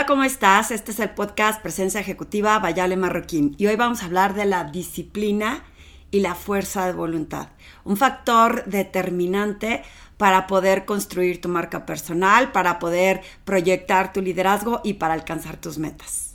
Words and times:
Hola, 0.00 0.06
¿cómo 0.06 0.24
estás? 0.24 0.70
Este 0.70 0.92
es 0.92 1.00
el 1.00 1.10
podcast 1.10 1.60
Presencia 1.60 2.00
Ejecutiva 2.00 2.58
Bayale 2.58 2.96
Marroquín 2.96 3.54
y 3.58 3.66
hoy 3.66 3.76
vamos 3.76 4.00
a 4.00 4.06
hablar 4.06 4.32
de 4.32 4.46
la 4.46 4.64
disciplina 4.64 5.62
y 6.10 6.20
la 6.20 6.34
fuerza 6.34 6.86
de 6.86 6.94
voluntad, 6.94 7.48
un 7.84 7.98
factor 7.98 8.64
determinante 8.64 9.82
para 10.16 10.46
poder 10.46 10.86
construir 10.86 11.42
tu 11.42 11.50
marca 11.50 11.84
personal, 11.84 12.50
para 12.50 12.78
poder 12.78 13.20
proyectar 13.44 14.14
tu 14.14 14.22
liderazgo 14.22 14.80
y 14.82 14.94
para 14.94 15.12
alcanzar 15.12 15.58
tus 15.58 15.76
metas. 15.76 16.34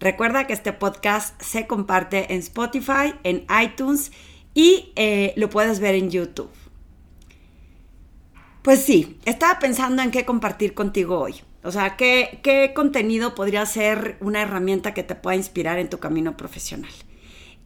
Recuerda 0.00 0.46
que 0.46 0.54
este 0.54 0.72
podcast 0.72 1.38
se 1.42 1.66
comparte 1.66 2.32
en 2.32 2.38
Spotify, 2.38 3.12
en 3.24 3.44
iTunes 3.62 4.10
y 4.54 4.90
eh, 4.96 5.34
lo 5.36 5.50
puedes 5.50 5.80
ver 5.80 5.96
en 5.96 6.10
YouTube. 6.10 6.50
Pues 8.62 8.82
sí, 8.82 9.18
estaba 9.26 9.58
pensando 9.58 10.00
en 10.00 10.10
qué 10.10 10.24
compartir 10.24 10.72
contigo 10.72 11.18
hoy. 11.20 11.42
O 11.64 11.70
sea, 11.70 11.96
¿qué, 11.96 12.40
¿qué, 12.42 12.72
contenido 12.74 13.34
podría 13.34 13.64
ser 13.66 14.16
una 14.20 14.42
herramienta 14.42 14.94
que 14.94 15.04
te 15.04 15.14
pueda 15.14 15.36
inspirar 15.36 15.78
en 15.78 15.88
tu 15.88 15.98
camino 15.98 16.36
profesional? 16.36 16.90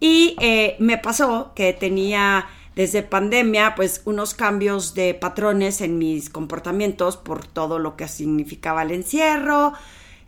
Y 0.01 0.37
eh, 0.41 0.77
me 0.79 0.99
pasó 0.99 1.53
que 1.55 1.73
tenía 1.73 2.47
desde 2.75 3.03
pandemia 3.03 3.75
pues 3.75 4.03
unos 4.05 4.35
cambios 4.35 4.95
de 4.95 5.15
patrones 5.15 5.81
en 5.81 5.97
mis 5.99 6.29
comportamientos 6.29 7.17
por 7.17 7.47
todo 7.47 7.79
lo 7.79 7.97
que 7.97 8.07
significaba 8.07 8.83
el 8.83 8.91
encierro. 8.91 9.73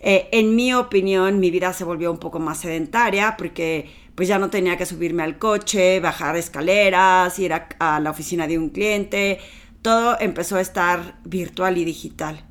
Eh, 0.01 0.29
en 0.33 0.57
mi 0.57 0.73
opinión, 0.73 1.39
mi 1.41 1.51
vida 1.51 1.75
se 1.75 1.85
volvió 1.85 2.11
un 2.11 2.19
poco 2.19 2.39
más 2.39 2.61
sedentaria 2.61 3.37
porque 3.37 3.91
pues 4.15 4.29
ya 4.29 4.39
no 4.39 4.49
tenía 4.49 4.79
que 4.79 4.87
subirme 4.87 5.23
al 5.23 5.39
coche, 5.39 6.01
bajar 6.01 6.37
escaleras, 6.37 7.39
ir 7.39 7.53
a 7.53 8.01
la 8.01 8.11
oficina 8.11 8.47
de 8.47 8.59
un 8.59 8.71
cliente. 8.71 9.39
Todo 9.83 10.17
empezó 10.19 10.57
a 10.57 10.63
estar 10.63 11.19
virtual 11.25 11.77
y 11.77 11.85
digital. 11.85 12.48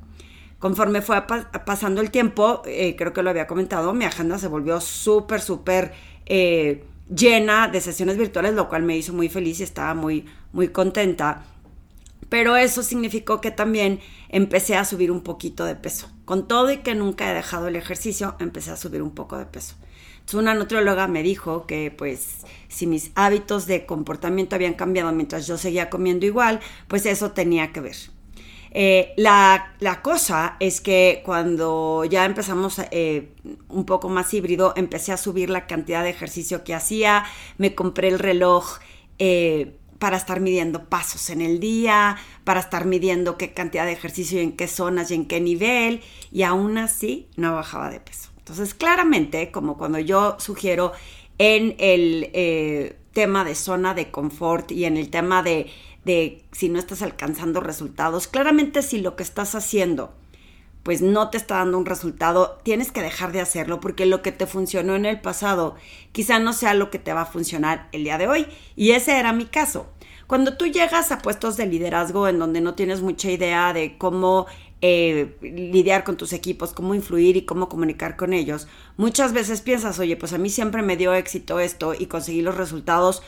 Conforme 0.58 1.02
fue 1.02 1.24
pasando 1.64 2.00
el 2.00 2.10
tiempo, 2.10 2.62
eh, 2.66 2.96
creo 2.96 3.12
que 3.12 3.22
lo 3.22 3.30
había 3.30 3.46
comentado, 3.46 3.94
mi 3.94 4.04
agenda 4.04 4.38
se 4.38 4.48
volvió 4.48 4.80
súper, 4.80 5.40
súper 5.40 5.92
eh, 6.26 6.84
llena 7.14 7.68
de 7.68 7.80
sesiones 7.80 8.16
virtuales, 8.16 8.54
lo 8.54 8.68
cual 8.68 8.82
me 8.82 8.96
hizo 8.96 9.12
muy 9.12 9.28
feliz 9.28 9.60
y 9.60 9.62
estaba 9.62 9.94
muy, 9.94 10.26
muy 10.52 10.68
contenta. 10.68 11.44
Pero 12.28 12.56
eso 12.56 12.82
significó 12.82 13.40
que 13.40 13.50
también 13.52 14.00
empecé 14.28 14.76
a 14.76 14.84
subir 14.84 15.10
un 15.10 15.22
poquito 15.22 15.64
de 15.64 15.76
peso. 15.76 16.10
Con 16.24 16.48
todo 16.48 16.70
y 16.72 16.78
que 16.78 16.94
nunca 16.94 17.30
he 17.30 17.34
dejado 17.34 17.68
el 17.68 17.76
ejercicio, 17.76 18.34
empecé 18.40 18.72
a 18.72 18.76
subir 18.76 19.00
un 19.00 19.12
poco 19.12 19.38
de 19.38 19.46
peso. 19.46 19.76
Entonces 20.28 20.40
una 20.40 20.54
nutrióloga 20.54 21.06
me 21.06 21.22
dijo 21.22 21.66
que 21.66 21.90
pues 21.96 22.44
si 22.68 22.86
mis 22.86 23.12
hábitos 23.14 23.66
de 23.66 23.86
comportamiento 23.86 24.56
habían 24.56 24.74
cambiado 24.74 25.10
mientras 25.12 25.46
yo 25.46 25.56
seguía 25.56 25.88
comiendo 25.88 26.26
igual, 26.26 26.60
pues 26.86 27.06
eso 27.06 27.30
tenía 27.30 27.72
que 27.72 27.80
ver. 27.80 27.96
Eh, 28.80 29.12
la, 29.16 29.72
cosa 30.04 30.56
es 30.60 30.80
que 30.80 31.22
cuando 31.24 32.04
ya 32.04 32.24
empezamos 32.24 32.80
eh, 32.92 33.32
un 33.68 33.84
poco 33.84 34.08
más 34.08 34.32
híbrido, 34.32 34.72
empecé 34.76 35.10
a 35.10 35.16
subir 35.16 35.50
la 35.50 35.66
cantidad 35.66 36.04
de 36.04 36.10
ejercicio 36.10 36.62
que 36.62 36.76
hacía, 36.76 37.24
me 37.56 37.74
compré 37.74 38.06
el 38.06 38.20
reloj 38.20 38.78
eh, 39.18 39.76
para 39.98 40.16
estar 40.16 40.38
midiendo 40.38 40.84
pasos 40.88 41.28
en 41.30 41.40
el 41.40 41.58
día, 41.58 42.18
para 42.44 42.60
estar 42.60 42.84
midiendo 42.84 43.36
qué 43.36 43.52
cantidad 43.52 43.84
de 43.84 43.90
ejercicio 43.90 44.38
y 44.38 44.44
en 44.44 44.52
qué 44.52 44.68
zonas 44.68 45.10
y 45.10 45.14
en 45.14 45.26
qué 45.26 45.40
nivel, 45.40 46.00
y 46.30 46.44
aún 46.44 46.78
así 46.78 47.26
no 47.34 47.56
bajaba 47.56 47.90
de 47.90 47.98
peso. 47.98 48.30
Entonces, 48.38 48.74
claramente, 48.74 49.50
como 49.50 49.76
cuando 49.76 49.98
yo 49.98 50.36
sugiero 50.38 50.92
en 51.38 51.74
el 51.80 52.94
tema 53.12 53.42
de 53.42 53.56
zona 53.56 53.94
de 53.94 54.12
confort 54.12 54.70
y 54.70 54.84
en 54.84 54.96
el 54.96 55.10
tema 55.10 55.42
de 55.42 55.66
de 56.04 56.44
si 56.52 56.68
no 56.68 56.78
estás 56.78 57.02
alcanzando 57.02 57.60
resultados. 57.60 58.28
Claramente 58.28 58.82
si 58.82 59.00
lo 59.00 59.16
que 59.16 59.22
estás 59.22 59.54
haciendo 59.54 60.12
pues 60.88 61.02
no 61.02 61.28
te 61.28 61.36
está 61.36 61.56
dando 61.56 61.76
un 61.76 61.84
resultado, 61.84 62.58
tienes 62.62 62.92
que 62.92 63.02
dejar 63.02 63.30
de 63.32 63.42
hacerlo 63.42 63.78
porque 63.78 64.06
lo 64.06 64.22
que 64.22 64.32
te 64.32 64.46
funcionó 64.46 64.96
en 64.96 65.04
el 65.04 65.20
pasado 65.20 65.74
quizá 66.12 66.38
no 66.38 66.54
sea 66.54 66.72
lo 66.72 66.90
que 66.90 66.98
te 66.98 67.12
va 67.12 67.20
a 67.22 67.26
funcionar 67.26 67.90
el 67.92 68.04
día 68.04 68.16
de 68.16 68.26
hoy. 68.26 68.46
Y 68.74 68.92
ese 68.92 69.18
era 69.18 69.34
mi 69.34 69.44
caso. 69.44 69.86
Cuando 70.26 70.56
tú 70.56 70.66
llegas 70.66 71.12
a 71.12 71.18
puestos 71.18 71.58
de 71.58 71.66
liderazgo 71.66 72.26
en 72.26 72.38
donde 72.38 72.62
no 72.62 72.74
tienes 72.74 73.02
mucha 73.02 73.30
idea 73.30 73.74
de 73.74 73.98
cómo 73.98 74.46
eh, 74.80 75.36
lidiar 75.42 76.04
con 76.04 76.16
tus 76.16 76.32
equipos, 76.32 76.72
cómo 76.72 76.94
influir 76.94 77.36
y 77.36 77.44
cómo 77.44 77.68
comunicar 77.68 78.16
con 78.16 78.32
ellos, 78.32 78.66
muchas 78.96 79.34
veces 79.34 79.60
piensas, 79.60 79.98
oye, 79.98 80.16
pues 80.16 80.32
a 80.32 80.38
mí 80.38 80.48
siempre 80.48 80.80
me 80.80 80.96
dio 80.96 81.12
éxito 81.12 81.60
esto 81.60 81.92
y 81.92 82.06
conseguí 82.06 82.40
los 82.40 82.56
resultados 82.56 83.22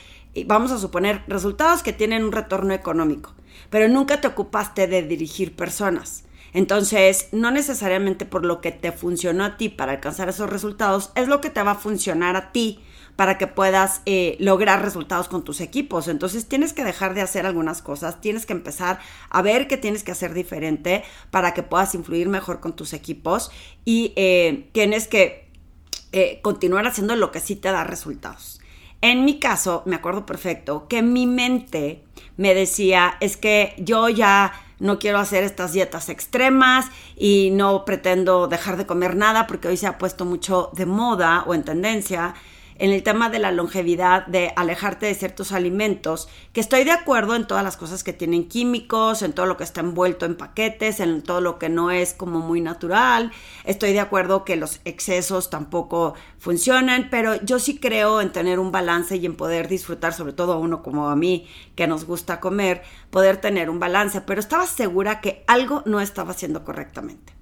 vamos 0.46 0.70
a 0.70 0.78
suponer, 0.78 1.22
resultados 1.26 1.82
que 1.82 1.92
tienen 1.92 2.24
un 2.24 2.32
retorno 2.32 2.74
económico, 2.74 3.34
pero 3.68 3.88
nunca 3.88 4.20
te 4.20 4.28
ocupaste 4.28 4.86
de 4.86 5.02
dirigir 5.02 5.56
personas. 5.56 6.24
Entonces, 6.52 7.28
no 7.32 7.50
necesariamente 7.50 8.24
por 8.24 8.44
lo 8.44 8.60
que 8.60 8.72
te 8.72 8.92
funcionó 8.92 9.44
a 9.44 9.56
ti 9.56 9.68
para 9.68 9.92
alcanzar 9.92 10.28
esos 10.28 10.50
resultados, 10.50 11.12
es 11.14 11.28
lo 11.28 11.40
que 11.40 11.50
te 11.50 11.62
va 11.62 11.72
a 11.72 11.76
funcionar 11.76 12.36
a 12.36 12.52
ti 12.52 12.80
para 13.14 13.38
que 13.38 13.46
puedas 13.46 14.02
eh, 14.06 14.36
lograr 14.40 14.82
resultados 14.82 15.28
con 15.28 15.44
tus 15.44 15.60
equipos. 15.60 16.08
Entonces, 16.08 16.48
tienes 16.48 16.72
que 16.72 16.84
dejar 16.84 17.14
de 17.14 17.20
hacer 17.20 17.46
algunas 17.46 17.82
cosas, 17.82 18.20
tienes 18.20 18.46
que 18.46 18.52
empezar 18.52 18.98
a 19.28 19.42
ver 19.42 19.68
qué 19.68 19.76
tienes 19.76 20.02
que 20.02 20.12
hacer 20.12 20.34
diferente 20.34 21.04
para 21.30 21.54
que 21.54 21.62
puedas 21.62 21.94
influir 21.94 22.28
mejor 22.28 22.60
con 22.60 22.74
tus 22.74 22.92
equipos 22.94 23.50
y 23.84 24.12
eh, 24.16 24.70
tienes 24.72 25.06
que 25.06 25.50
eh, 26.12 26.40
continuar 26.42 26.86
haciendo 26.86 27.14
lo 27.14 27.30
que 27.30 27.40
sí 27.40 27.56
te 27.56 27.70
da 27.70 27.84
resultados. 27.84 28.59
En 29.02 29.24
mi 29.24 29.38
caso, 29.38 29.82
me 29.86 29.96
acuerdo 29.96 30.26
perfecto 30.26 30.86
que 30.88 31.02
mi 31.02 31.26
mente 31.26 32.04
me 32.36 32.54
decía, 32.54 33.16
es 33.20 33.36
que 33.36 33.74
yo 33.78 34.08
ya 34.08 34.52
no 34.78 34.98
quiero 34.98 35.18
hacer 35.18 35.44
estas 35.44 35.72
dietas 35.72 36.08
extremas 36.08 36.86
y 37.16 37.50
no 37.50 37.84
pretendo 37.84 38.48
dejar 38.48 38.76
de 38.76 38.86
comer 38.86 39.16
nada 39.16 39.46
porque 39.46 39.68
hoy 39.68 39.76
se 39.76 39.86
ha 39.86 39.98
puesto 39.98 40.24
mucho 40.24 40.70
de 40.74 40.86
moda 40.86 41.44
o 41.46 41.54
en 41.54 41.64
tendencia 41.64 42.34
en 42.80 42.92
el 42.92 43.02
tema 43.02 43.28
de 43.28 43.38
la 43.38 43.52
longevidad, 43.52 44.26
de 44.26 44.54
alejarte 44.56 45.04
de 45.04 45.14
ciertos 45.14 45.52
alimentos, 45.52 46.30
que 46.54 46.62
estoy 46.62 46.84
de 46.84 46.92
acuerdo 46.92 47.34
en 47.36 47.46
todas 47.46 47.62
las 47.62 47.76
cosas 47.76 48.02
que 48.02 48.14
tienen 48.14 48.48
químicos, 48.48 49.20
en 49.20 49.34
todo 49.34 49.44
lo 49.44 49.58
que 49.58 49.64
está 49.64 49.80
envuelto 49.80 50.24
en 50.24 50.34
paquetes, 50.34 50.98
en 50.98 51.20
todo 51.20 51.42
lo 51.42 51.58
que 51.58 51.68
no 51.68 51.90
es 51.90 52.14
como 52.14 52.40
muy 52.40 52.62
natural. 52.62 53.32
Estoy 53.64 53.92
de 53.92 54.00
acuerdo 54.00 54.46
que 54.46 54.56
los 54.56 54.80
excesos 54.86 55.50
tampoco 55.50 56.14
funcionan, 56.38 57.08
pero 57.10 57.34
yo 57.42 57.58
sí 57.58 57.78
creo 57.78 58.22
en 58.22 58.32
tener 58.32 58.58
un 58.58 58.72
balance 58.72 59.14
y 59.16 59.26
en 59.26 59.36
poder 59.36 59.68
disfrutar, 59.68 60.14
sobre 60.14 60.32
todo 60.32 60.54
a 60.54 60.58
uno 60.58 60.82
como 60.82 61.10
a 61.10 61.16
mí, 61.16 61.46
que 61.76 61.86
nos 61.86 62.06
gusta 62.06 62.40
comer, 62.40 62.82
poder 63.10 63.36
tener 63.36 63.68
un 63.68 63.78
balance, 63.78 64.22
pero 64.22 64.40
estaba 64.40 64.66
segura 64.66 65.20
que 65.20 65.44
algo 65.46 65.82
no 65.84 66.00
estaba 66.00 66.30
haciendo 66.30 66.64
correctamente 66.64 67.39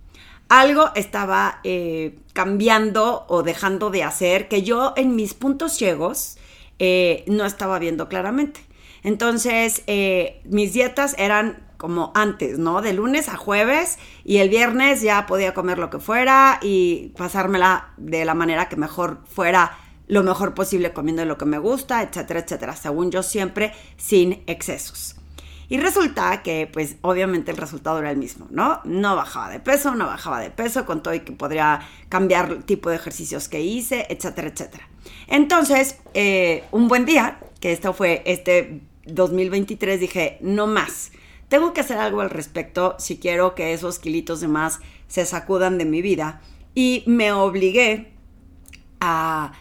algo 0.48 0.90
estaba 0.94 1.60
eh, 1.64 2.18
cambiando 2.32 3.26
o 3.28 3.42
dejando 3.42 3.90
de 3.90 4.04
hacer 4.04 4.48
que 4.48 4.62
yo 4.62 4.94
en 4.96 5.14
mis 5.14 5.34
puntos 5.34 5.74
ciegos 5.74 6.38
eh, 6.78 7.24
no 7.26 7.44
estaba 7.44 7.78
viendo 7.78 8.08
claramente. 8.08 8.60
Entonces, 9.02 9.82
eh, 9.86 10.40
mis 10.44 10.72
dietas 10.72 11.14
eran 11.18 11.66
como 11.76 12.10
antes, 12.14 12.58
¿no? 12.58 12.82
De 12.82 12.92
lunes 12.92 13.28
a 13.28 13.36
jueves 13.36 13.98
y 14.24 14.38
el 14.38 14.48
viernes 14.48 15.00
ya 15.00 15.26
podía 15.26 15.54
comer 15.54 15.78
lo 15.78 15.90
que 15.90 16.00
fuera 16.00 16.58
y 16.60 17.12
pasármela 17.16 17.92
de 17.96 18.24
la 18.24 18.34
manera 18.34 18.68
que 18.68 18.76
mejor 18.76 19.20
fuera 19.26 19.78
lo 20.08 20.22
mejor 20.22 20.54
posible 20.54 20.92
comiendo 20.92 21.24
lo 21.24 21.38
que 21.38 21.44
me 21.44 21.58
gusta, 21.58 22.02
etcétera, 22.02 22.40
etcétera, 22.40 22.74
según 22.74 23.10
yo 23.10 23.22
siempre 23.22 23.72
sin 23.96 24.42
excesos. 24.46 25.17
Y 25.70 25.76
resulta 25.76 26.42
que, 26.42 26.66
pues, 26.72 26.96
obviamente 27.02 27.50
el 27.50 27.58
resultado 27.58 27.98
era 27.98 28.10
el 28.10 28.16
mismo, 28.16 28.46
¿no? 28.50 28.80
No 28.84 29.16
bajaba 29.16 29.50
de 29.50 29.60
peso, 29.60 29.94
no 29.94 30.06
bajaba 30.06 30.40
de 30.40 30.50
peso, 30.50 30.86
con 30.86 31.02
todo 31.02 31.12
y 31.12 31.20
que 31.20 31.32
podría 31.32 31.80
cambiar 32.08 32.50
el 32.50 32.64
tipo 32.64 32.88
de 32.88 32.96
ejercicios 32.96 33.48
que 33.48 33.60
hice, 33.60 34.06
etcétera, 34.08 34.48
etcétera. 34.48 34.88
Entonces, 35.26 35.98
eh, 36.14 36.64
un 36.72 36.88
buen 36.88 37.04
día, 37.04 37.38
que 37.60 37.72
esto 37.72 37.92
fue 37.92 38.22
este 38.24 38.80
2023, 39.04 40.00
dije, 40.00 40.38
no 40.40 40.66
más. 40.66 41.12
Tengo 41.50 41.74
que 41.74 41.82
hacer 41.82 41.98
algo 41.98 42.22
al 42.22 42.30
respecto 42.30 42.96
si 42.98 43.18
quiero 43.18 43.54
que 43.54 43.74
esos 43.74 43.98
kilitos 43.98 44.40
de 44.40 44.48
más 44.48 44.80
se 45.06 45.26
sacudan 45.26 45.76
de 45.76 45.84
mi 45.84 46.00
vida. 46.00 46.40
Y 46.74 47.04
me 47.06 47.32
obligué 47.32 48.12
a, 49.00 49.52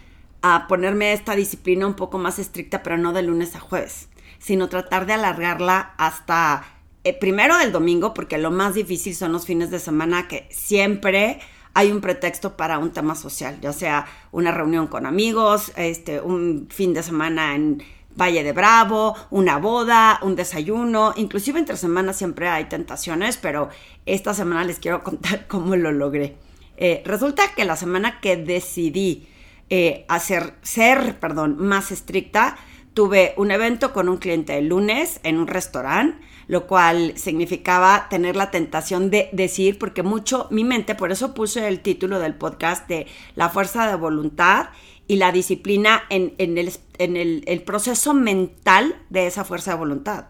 a 0.42 0.68
ponerme 0.68 1.12
esta 1.12 1.36
disciplina 1.36 1.86
un 1.86 1.95
poco 1.95 2.18
más 2.18 2.39
estricta, 2.39 2.81
pero 2.81 2.98
no 2.98 3.12
de 3.12 3.24
lunes 3.24 3.57
a 3.57 3.60
jueves 3.60 4.07
sino 4.39 4.69
tratar 4.69 5.06
de 5.06 5.13
alargarla 5.13 5.94
hasta 5.98 6.66
eh, 7.04 7.13
primero 7.13 7.60
el 7.60 7.72
domingo, 7.72 8.13
porque 8.13 8.38
lo 8.38 8.51
más 8.51 8.74
difícil 8.74 9.16
son 9.16 9.31
los 9.31 9.45
fines 9.45 9.72
de 9.72 9.80
semana 9.80 10.28
que 10.28 10.48
siempre 10.51 11.39
hay 11.74 11.92
un 11.92 12.01
pretexto 12.01 12.57
para 12.57 12.80
un 12.80 12.92
tema 12.92 13.16
social, 13.16 13.60
ya 13.62 13.72
sea 13.72 14.07
una 14.31 14.51
reunión 14.51 14.88
con 14.88 15.06
amigos, 15.06 15.72
este, 15.75 16.19
un 16.19 16.68
fin 16.69 16.94
de 16.94 17.04
semana 17.04 17.56
en 17.56 17.84
Valle 18.19 18.44
de 18.44 18.51
Bravo, 18.51 19.16
una 19.30 19.57
boda, 19.57 20.19
un 20.24 20.36
desayuno, 20.36 21.13
inclusive 21.16 21.60
entre 21.60 21.78
semanas 21.78 22.18
siempre 22.18 22.50
hay 22.50 22.66
tentaciones, 22.66 23.38
pero 23.38 23.69
esta 24.06 24.34
semana 24.34 24.63
les 24.63 24.80
quiero 24.80 25.04
contar 25.06 25.48
cómo 25.48 25.75
lo 25.75 25.92
logré. 25.92 26.36
Eh, 26.78 27.04
resulta 27.06 27.44
que 27.56 27.63
la 27.63 27.75
semana 27.75 28.19
que 28.19 28.38
decidí 28.38 29.28
eh, 29.69 30.06
hacer, 30.07 30.56
ser, 30.62 31.19
perdón, 31.19 31.57
más 31.60 31.92
estricta, 31.92 32.57
tuve 32.97 33.35
un 33.38 33.51
evento 33.51 33.94
con 33.94 34.09
un 34.09 34.17
cliente 34.17 34.57
el 34.57 34.69
lunes 34.69 35.19
en 35.21 35.38
un 35.38 35.45
restaurante, 35.45 36.17
lo 36.47 36.65
cual 36.65 37.13
significaba 37.15 38.07
tener 38.09 38.35
la 38.35 38.49
tentación 38.49 39.11
de 39.11 39.29
decir, 39.33 39.77
porque 39.77 40.01
mucho 40.01 40.47
mi 40.49 40.63
mente, 40.63 40.95
por 40.95 41.11
eso 41.11 41.35
puse 41.35 41.67
el 41.67 41.81
título 41.81 42.17
del 42.17 42.33
podcast 42.33 42.89
de 42.89 43.05
la 43.35 43.49
fuerza 43.49 43.85
de 43.88 43.95
voluntad 43.97 44.69
y 45.05 45.17
la 45.17 45.31
disciplina 45.31 46.05
en, 46.09 46.33
el, 46.39 46.73
en 46.97 47.17
el 47.17 47.61
proceso 47.61 48.15
mental 48.15 48.95
de 49.11 49.27
esa 49.27 49.43
fuerza 49.43 49.73
de 49.73 49.77
voluntad 49.77 50.25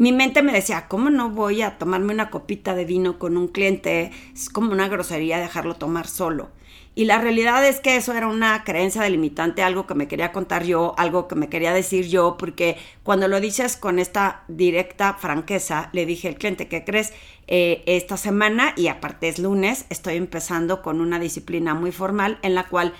mi 0.00 0.12
mente 0.12 0.42
me 0.42 0.54
decía, 0.54 0.88
¿cómo 0.88 1.10
no 1.10 1.28
voy 1.28 1.60
a 1.60 1.76
tomarme 1.76 2.14
una 2.14 2.30
copita 2.30 2.74
de 2.74 2.86
vino 2.86 3.18
con 3.18 3.36
un 3.36 3.48
cliente? 3.48 4.10
Es 4.32 4.48
como 4.48 4.72
una 4.72 4.88
grosería 4.88 5.38
dejarlo 5.38 5.74
tomar 5.74 6.06
solo. 6.06 6.48
Y 6.94 7.04
la 7.04 7.20
realidad 7.20 7.62
es 7.66 7.80
que 7.80 7.96
eso 7.96 8.14
era 8.14 8.26
una 8.26 8.64
creencia 8.64 9.02
delimitante, 9.02 9.62
algo 9.62 9.86
que 9.86 9.94
me 9.94 10.08
quería 10.08 10.32
contar 10.32 10.64
yo, 10.64 10.94
algo 10.96 11.28
que 11.28 11.34
me 11.34 11.50
quería 11.50 11.74
decir 11.74 12.08
yo, 12.08 12.38
porque 12.38 12.78
cuando 13.02 13.28
lo 13.28 13.40
dices 13.40 13.76
con 13.76 13.98
esta 13.98 14.44
directa 14.48 15.12
franqueza, 15.12 15.90
le 15.92 16.06
dije 16.06 16.28
al 16.28 16.36
cliente, 16.36 16.66
¿qué 16.66 16.82
crees? 16.82 17.12
Eh, 17.46 17.82
esta 17.84 18.16
semana, 18.16 18.72
y 18.78 18.88
aparte 18.88 19.28
es 19.28 19.38
lunes, 19.38 19.84
estoy 19.90 20.16
empezando 20.16 20.80
con 20.80 21.02
una 21.02 21.18
disciplina 21.18 21.74
muy 21.74 21.92
formal 21.92 22.38
en 22.40 22.54
la 22.54 22.66
cual 22.68 22.94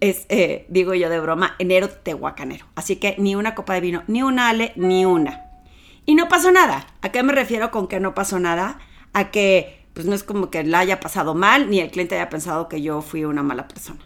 es, 0.00 0.24
eh, 0.30 0.64
digo 0.70 0.94
yo 0.94 1.10
de 1.10 1.20
broma, 1.20 1.54
enero 1.58 1.90
tehuacanero. 1.90 2.64
Así 2.76 2.96
que 2.96 3.14
ni 3.18 3.34
una 3.34 3.54
copa 3.54 3.74
de 3.74 3.82
vino, 3.82 4.04
ni 4.06 4.22
una 4.22 4.48
ale, 4.48 4.72
ni 4.76 5.04
una. 5.04 5.49
Y 6.06 6.14
no 6.14 6.28
pasó 6.28 6.50
nada. 6.50 6.86
¿A 7.02 7.10
qué 7.10 7.22
me 7.22 7.32
refiero 7.32 7.70
con 7.70 7.88
que 7.88 8.00
no 8.00 8.14
pasó 8.14 8.38
nada? 8.38 8.78
A 9.12 9.30
que 9.30 9.80
pues 9.92 10.06
no 10.06 10.14
es 10.14 10.22
como 10.22 10.50
que 10.50 10.64
la 10.64 10.80
haya 10.80 11.00
pasado 11.00 11.34
mal, 11.34 11.68
ni 11.68 11.80
el 11.80 11.90
cliente 11.90 12.14
haya 12.14 12.30
pensado 12.30 12.68
que 12.68 12.80
yo 12.80 13.02
fui 13.02 13.24
una 13.24 13.42
mala 13.42 13.68
persona. 13.68 14.00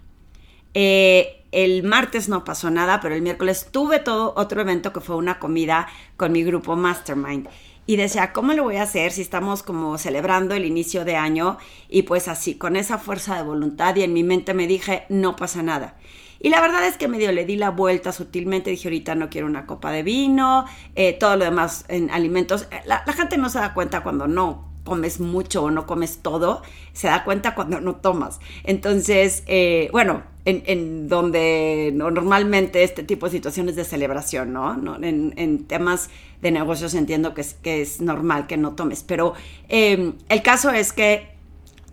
Eh, 0.73 1.45
el 1.53 1.85
martes 1.85 2.29
no 2.29 2.43
pasó 2.43 2.71
nada, 2.71 3.01
pero 3.01 3.15
el 3.15 3.23
miércoles 3.23 3.69
tuve 3.71 4.01
todo 4.01 4.35
otro 4.37 4.61
evento 4.61 4.93
que 4.93 5.01
fue 5.01 5.17
una 5.17 5.39
comida 5.39 5.87
con 6.17 6.33
mi 6.33 6.43
grupo 6.43 6.75
Mastermind. 6.75 7.49
Y 7.87 7.97
decía, 7.97 8.33
¿cómo 8.33 8.55
lo 8.55 8.65
voy 8.65 8.77
a 8.77 8.85
hacer 8.85 9.13
si 9.13 9.21
estamos 9.21 9.63
como 9.63 9.99
celebrando 9.99 10.55
el 10.55 10.65
inicio 10.65 11.05
de 11.05 11.17
año? 11.17 11.59
Y 11.89 12.03
pues 12.03 12.29
así, 12.29 12.57
con 12.57 12.77
esa 12.77 12.99
fuerza 12.99 13.37
de 13.37 13.43
voluntad 13.43 13.95
y 13.97 14.03
en 14.03 14.15
mi 14.15 14.25
mente 14.25 14.55
me 14.55 14.67
dije, 14.67 15.05
no 15.11 15.37
pasa 15.37 15.63
nada. 15.63 15.97
Y 16.45 16.51
la 16.51 16.61
verdad 16.61 16.87
es 16.87 16.99
que 16.99 17.09
medio 17.09 17.33
le 17.33 17.47
di 17.47 17.57
la 17.57 17.71
vuelta 17.71 18.13
sutilmente, 18.13 18.69
dije 18.69 18.89
ahorita 18.89 19.15
no 19.15 19.31
quiero 19.31 19.47
una 19.47 19.65
copa 19.65 19.91
de 19.91 20.03
vino, 20.03 20.67
eh, 20.95 21.15
todo 21.15 21.37
lo 21.37 21.45
demás 21.47 21.87
en 21.89 22.11
alimentos. 22.11 22.69
Eh, 22.71 22.83
la, 22.85 22.99
gente 23.15 23.39
no 23.39 23.49
se 23.49 23.61
da 23.61 23.73
cuenta 23.73 24.03
cuando 24.03 24.29
no 24.29 24.69
comes 24.85 25.21
mucho 25.21 25.63
o 25.63 25.71
no 25.71 25.87
comes 25.87 26.19
todo, 26.19 26.61
se 26.93 27.07
da 27.07 27.25
cuenta 27.25 27.55
cuando 27.55 27.81
no 27.81 27.97
tomas. 27.97 28.41
Entonces, 28.65 29.43
eh, 29.47 29.89
bueno, 29.91 30.23
en, 30.45 31.09
donde 31.09 31.93
normalmente 31.95 32.83
este 32.83 33.05
tipo 33.05 33.25
de 33.25 33.33
situaciones 33.33 33.75
de 33.75 33.85
celebración, 33.87 34.53
¿no? 34.53 34.99
En, 35.03 35.65
temas 35.65 36.11
de 36.43 36.51
negocios 36.51 36.93
entiendo 36.93 37.33
que 37.33 37.41
es, 37.41 37.55
que 37.55 37.81
es 37.81 38.03
normal 38.03 38.47
que 38.47 38.59
no 38.59 38.75
tomes, 38.75 39.03
pero 39.03 39.33
el 39.71 40.43
caso 40.43 40.69
es 40.69 40.93
que 40.93 41.33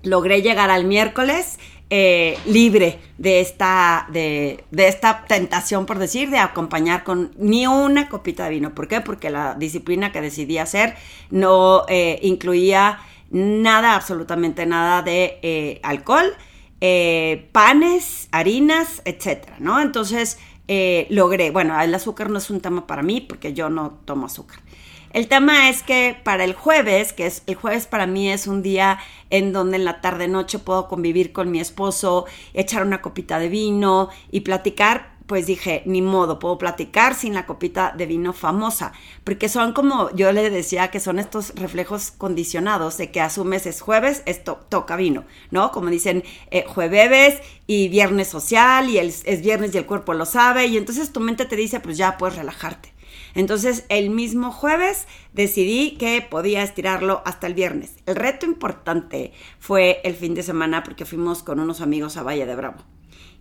logré 0.04 0.42
llegar 0.42 0.72
al 0.72 0.84
miércoles 0.84 1.58
eh, 1.94 2.38
libre 2.46 3.00
de 3.18 3.42
esta, 3.42 4.08
de, 4.14 4.64
esta 4.78 5.26
tentación, 5.28 5.86
por 5.86 6.00
decir, 6.00 6.30
de 6.30 6.38
acompañar 6.38 7.04
con 7.04 7.34
ni 7.38 7.68
una 7.68 8.08
copita 8.08 8.46
de 8.46 8.52
vino. 8.52 8.74
¿Por 8.74 8.88
qué? 8.88 9.02
Porque 9.02 9.30
la 9.30 9.56
disciplina 9.56 10.14
que 10.14 10.22
decidí 10.22 10.58
hacer 10.58 10.96
no 11.32 11.84
eh, 11.90 12.18
incluía 12.22 13.00
nada, 13.30 13.96
absolutamente 13.96 14.66
nada 14.66 15.02
de 15.02 15.38
eh, 15.42 15.82
alcohol, 15.84 16.34
panes, 17.52 18.30
harinas, 18.32 19.02
etcétera, 19.04 19.58
¿no? 19.60 19.82
Entonces 19.82 20.40
logré, 21.10 21.52
bueno, 21.52 21.78
el 21.82 21.94
azúcar 21.94 22.30
no 22.30 22.38
es 22.38 22.50
un 22.50 22.62
tema 22.62 22.88
para 22.88 23.04
mí 23.04 23.20
porque 23.20 23.52
yo 23.52 23.70
no 23.70 24.00
tomo 24.06 24.28
azúcar. 24.28 24.62
El 25.14 25.28
tema 25.28 25.68
es 25.68 25.84
que 25.84 26.18
para 26.24 26.46
el 26.46 26.54
jueves, 26.54 27.12
que 27.12 27.26
es 27.26 27.44
el 27.46 27.56
jueves 27.56 27.86
para 27.86 28.08
mí 28.08 28.32
es 28.32 28.48
un 28.48 28.62
día 28.64 28.98
en 29.30 29.52
donde 29.52 29.76
en 29.76 29.84
la 29.84 30.00
tarde 30.00 30.30
noche 30.30 30.58
puedo 30.58 30.88
convivir 30.88 31.34
con 31.34 31.52
mi 31.52 31.60
esposo, 31.60 32.26
echar 32.54 32.86
una 32.86 33.02
copita 33.02 33.38
de 33.38 33.50
vino 33.50 34.08
y 34.32 34.42
platicar, 34.42 35.12
pues 35.28 35.48
dije, 35.48 35.84
ni 35.86 36.02
modo, 36.02 36.40
puedo 36.40 36.58
platicar 36.58 37.14
sin 37.14 37.34
la 37.34 37.46
copita 37.46 37.94
de 37.98 38.06
vino 38.06 38.32
famosa, 38.32 38.94
porque 39.26 39.50
son 39.50 39.74
como 39.74 40.16
yo 40.16 40.32
le 40.32 40.50
decía 40.50 40.92
que 40.92 41.02
son 41.02 41.20
estos 41.20 41.56
reflejos 41.56 42.12
condicionados 42.12 42.98
de 42.98 43.12
que 43.12 43.20
asumes 43.20 43.66
es 43.66 43.82
jueves, 43.82 44.24
esto 44.26 44.66
toca 44.70 44.96
vino, 44.96 45.26
¿no? 45.50 45.72
Como 45.72 45.90
dicen, 45.90 46.24
eh, 46.52 46.64
jueves 46.66 47.42
y 47.68 47.90
viernes 47.90 48.30
social 48.30 48.90
y 48.90 48.98
el, 48.98 49.10
es 49.10 49.42
viernes 49.42 49.76
y 49.76 49.78
el 49.78 49.86
cuerpo 49.86 50.14
lo 50.14 50.26
sabe 50.26 50.68
y 50.68 50.78
entonces 50.78 51.12
tu 51.12 51.20
mente 51.20 51.44
te 51.44 51.58
dice, 51.58 51.82
pues 51.82 51.98
ya 51.98 52.18
puedes 52.18 52.38
relajarte. 52.38 52.94
Entonces, 53.36 53.86
el 53.90 54.10
mismo 54.10 54.52
jueves 54.52 55.08
decidí 55.34 55.98
que 55.98 56.26
podía 56.28 56.64
estirarlo 56.64 57.22
hasta 57.26 57.48
el 57.48 57.54
viernes. 57.54 57.96
El 58.06 58.16
reto 58.16 58.46
importante 58.46 59.34
fue 59.60 60.02
el 60.04 60.16
fin 60.16 60.34
de 60.34 60.44
semana 60.44 60.84
porque 60.84 61.06
fuimos 61.06 61.44
con 61.44 61.60
unos 61.60 61.82
amigos 61.82 62.18
a 62.18 62.24
Valle 62.24 62.46
de 62.46 62.56
Bravo. 62.56 62.84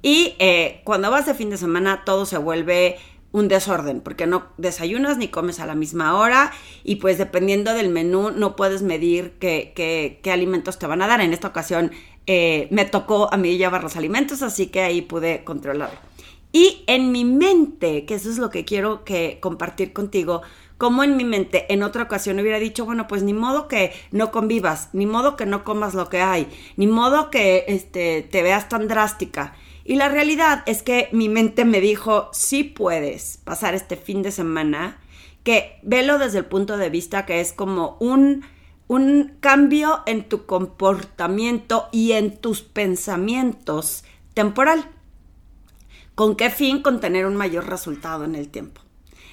Y 0.03 0.35
eh, 0.39 0.81
cuando 0.85 1.11
vas 1.11 1.27
de 1.27 1.35
fin 1.35 1.51
de 1.51 1.59
semana 1.59 2.05
todo 2.05 2.25
se 2.25 2.39
vuelve 2.39 2.97
un 3.33 3.49
desorden, 3.49 4.01
porque 4.01 4.27
no 4.27 4.49
desayunas 4.57 5.17
ni 5.17 5.29
comes 5.29 5.61
a 5.61 5.67
la 5.67 5.75
misma 5.75 6.19
hora 6.19 6.53
y 6.83 6.97
pues 6.97 7.17
dependiendo 7.17 7.75
del 7.75 7.89
menú 7.89 8.31
no 8.33 8.57
puedes 8.57 8.83
medir 8.83 9.35
qué, 9.39 9.73
qué, 9.75 10.33
alimentos 10.33 10.79
te 10.79 10.87
van 10.87 11.03
a 11.03 11.07
dar. 11.07 11.21
En 11.21 11.33
esta 11.33 11.49
ocasión 11.49 11.93
eh, 12.27 12.67
me 12.71 12.85
tocó 12.85 13.33
a 13.33 13.37
mí 13.37 13.57
llevar 13.57 13.85
los 13.85 13.97
alimentos, 13.97 14.43
así 14.43 14.67
que 14.67 14.83
ahí 14.83 15.03
pude 15.03 15.45
controlarlo. 15.45 15.99
Y 16.53 16.83
en 16.87 17.13
mi 17.13 17.25
mente, 17.25 18.05
que 18.07 18.15
eso 18.15 18.31
es 18.31 18.39
lo 18.39 18.51
que 18.51 18.65
quiero 18.65 19.05
que 19.05 19.39
compartir 19.41 19.93
contigo, 19.93 20.43
como 20.79 21.05
en 21.05 21.17
mi 21.17 21.25
mente 21.25 21.73
en 21.73 21.83
otra 21.83 22.05
ocasión 22.05 22.41
hubiera 22.41 22.59
dicho, 22.59 22.87
bueno, 22.87 23.07
pues 23.07 23.23
ni 23.23 23.35
modo 23.35 23.69
que 23.69 23.93
no 24.13 24.31
convivas, 24.31 24.89
ni 24.95 25.05
modo 25.05 25.37
que 25.37 25.45
no 25.45 25.63
comas 25.63 25.93
lo 25.95 26.09
que 26.09 26.23
hay, 26.23 26.49
ni 26.77 26.87
modo 26.87 27.31
que 27.31 27.67
este, 27.69 28.23
te 28.23 28.43
veas 28.43 28.69
tan 28.71 28.89
drástica. 28.89 29.55
Y 29.85 29.97
la 29.97 30.09
realidad 30.09 30.63
es 30.65 30.83
que 30.83 31.09
mi 31.13 31.29
mente 31.29 31.65
me 31.67 31.83
dijo, 31.83 32.31
sí 32.33 32.65
puedes 32.65 33.37
pasar 33.45 33.75
este 33.75 33.97
fin 33.97 34.23
de 34.23 34.33
semana, 34.33 34.99
que 35.45 35.79
velo 35.83 36.19
desde 36.19 36.39
el 36.39 36.47
punto 36.47 36.79
de 36.79 36.91
vista 36.91 37.27
que 37.27 37.41
es 37.41 37.53
como 37.53 37.99
un, 38.01 38.45
un 38.89 39.37
cambio 39.41 40.01
en 40.07 40.29
tu 40.29 40.47
comportamiento 40.47 41.89
y 41.93 42.13
en 42.13 42.39
tus 42.39 42.63
pensamientos 42.63 44.05
temporal. 44.33 44.89
¿Con 46.21 46.37
qué 46.37 46.51
fin? 46.51 46.83
Con 46.83 47.01
tener 47.01 47.25
un 47.25 47.35
mayor 47.35 47.67
resultado 47.67 48.27
en 48.27 48.35
el 48.35 48.51
tiempo. 48.51 48.83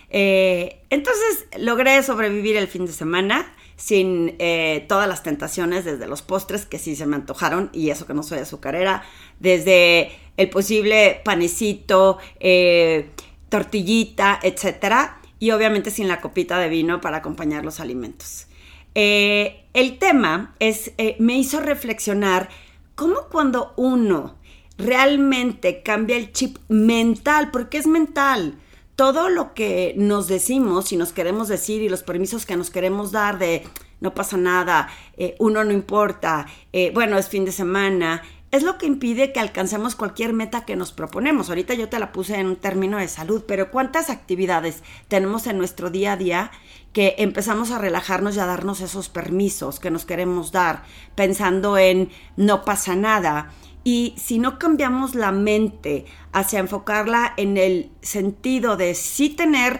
Eh, 0.09 0.85
entonces 0.89 1.45
logré 1.57 2.01
sobrevivir 2.01 2.55
el 2.55 2.69
fin 2.69 2.85
de 2.85 2.93
semana 2.93 3.53
sin 3.75 4.37
eh, 4.39 4.85
todas 4.87 5.05
las 5.09 5.21
tentaciones, 5.21 5.83
desde 5.83 6.07
los 6.07 6.21
postres 6.21 6.65
que 6.65 6.79
sí 6.79 6.95
se 6.95 7.05
me 7.05 7.17
antojaron 7.17 7.69
y 7.73 7.89
eso 7.89 8.07
que 8.07 8.13
no 8.13 8.23
soy 8.23 8.39
azucarera, 8.39 9.03
desde 9.41 10.11
el 10.37 10.49
posible 10.49 11.19
panecito, 11.25 12.19
eh, 12.39 13.09
tortillita, 13.49 14.39
etcétera, 14.41 15.19
y 15.39 15.51
obviamente 15.51 15.91
sin 15.91 16.07
la 16.07 16.21
copita 16.21 16.57
de 16.57 16.69
vino 16.69 17.01
para 17.01 17.17
acompañar 17.17 17.65
los 17.65 17.81
alimentos. 17.81 18.47
el 18.93 19.97
tema 19.99 20.55
es, 20.59 20.93
me 21.19 21.37
hizo 21.37 21.59
reflexionar 21.59 22.47
cómo 22.95 23.27
cuando 23.29 23.73
uno 23.75 24.36
realmente 24.77 25.81
cambia 25.83 26.17
el 26.17 26.31
chip 26.31 26.57
mental, 26.67 27.51
porque 27.51 27.77
es 27.77 27.87
mental. 27.87 28.55
Todo 28.95 29.29
lo 29.29 29.53
que 29.53 29.93
nos 29.97 30.27
decimos 30.27 30.91
y 30.91 30.97
nos 30.97 31.13
queremos 31.13 31.47
decir 31.47 31.81
y 31.81 31.89
los 31.89 32.03
permisos 32.03 32.45
que 32.45 32.57
nos 32.57 32.69
queremos 32.69 33.11
dar 33.11 33.37
de 33.37 33.63
no 33.99 34.13
pasa 34.13 34.37
nada, 34.37 34.89
eh, 35.17 35.35
uno 35.39 35.63
no 35.63 35.71
importa, 35.71 36.45
eh, 36.71 36.91
bueno, 36.93 37.17
es 37.17 37.29
fin 37.29 37.45
de 37.45 37.51
semana, 37.51 38.21
es 38.49 38.63
lo 38.63 38.77
que 38.77 38.85
impide 38.85 39.33
que 39.33 39.41
alcancemos 39.41 39.95
cualquier 39.95 40.31
meta 40.33 40.65
que 40.65 40.75
nos 40.75 40.93
proponemos. 40.93 41.49
Ahorita 41.49 41.73
yo 41.73 41.89
te 41.89 41.99
la 41.99 42.13
puse 42.13 42.39
en 42.39 42.47
un 42.47 42.55
término 42.55 42.97
de 42.97 43.07
salud, 43.07 43.43
pero 43.45 43.71
¿cuántas 43.71 44.09
actividades 44.09 44.83
tenemos 45.09 45.47
en 45.47 45.57
nuestro 45.57 45.89
día 45.89 46.13
a 46.13 46.17
día 46.17 46.51
que 46.93 47.15
empezamos 47.17 47.71
a 47.71 47.79
relajarnos 47.79 48.35
y 48.35 48.39
a 48.39 48.45
darnos 48.45 48.79
esos 48.79 49.09
permisos 49.09 49.79
que 49.79 49.91
nos 49.91 50.05
queremos 50.05 50.51
dar, 50.51 50.83
pensando 51.15 51.77
en 51.77 52.09
no 52.37 52.63
pasa 52.63 52.95
nada? 52.95 53.51
Y 53.87 54.15
si 54.17 54.37
no 54.37 54.59
cambiamos 54.59 55.15
la 55.15 55.31
mente 55.31 56.03
hacia 56.33 56.59
enfocarla 56.59 57.33
en 57.37 57.55
el 57.55 57.89
sentido 58.01 58.75
de 58.75 58.93
sí 58.93 59.29
tener 59.29 59.79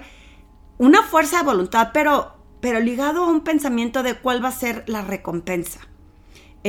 una 0.78 1.04
fuerza 1.04 1.40
de 1.40 1.44
voluntad, 1.44 1.90
pero, 1.94 2.38
pero 2.62 2.80
ligado 2.80 3.26
a 3.26 3.28
un 3.28 3.42
pensamiento 3.42 4.04
de 4.04 4.14
cuál 4.14 4.42
va 4.42 4.48
a 4.48 4.54
ser 4.54 4.86
la 4.88 5.02
recompensa. 5.02 5.90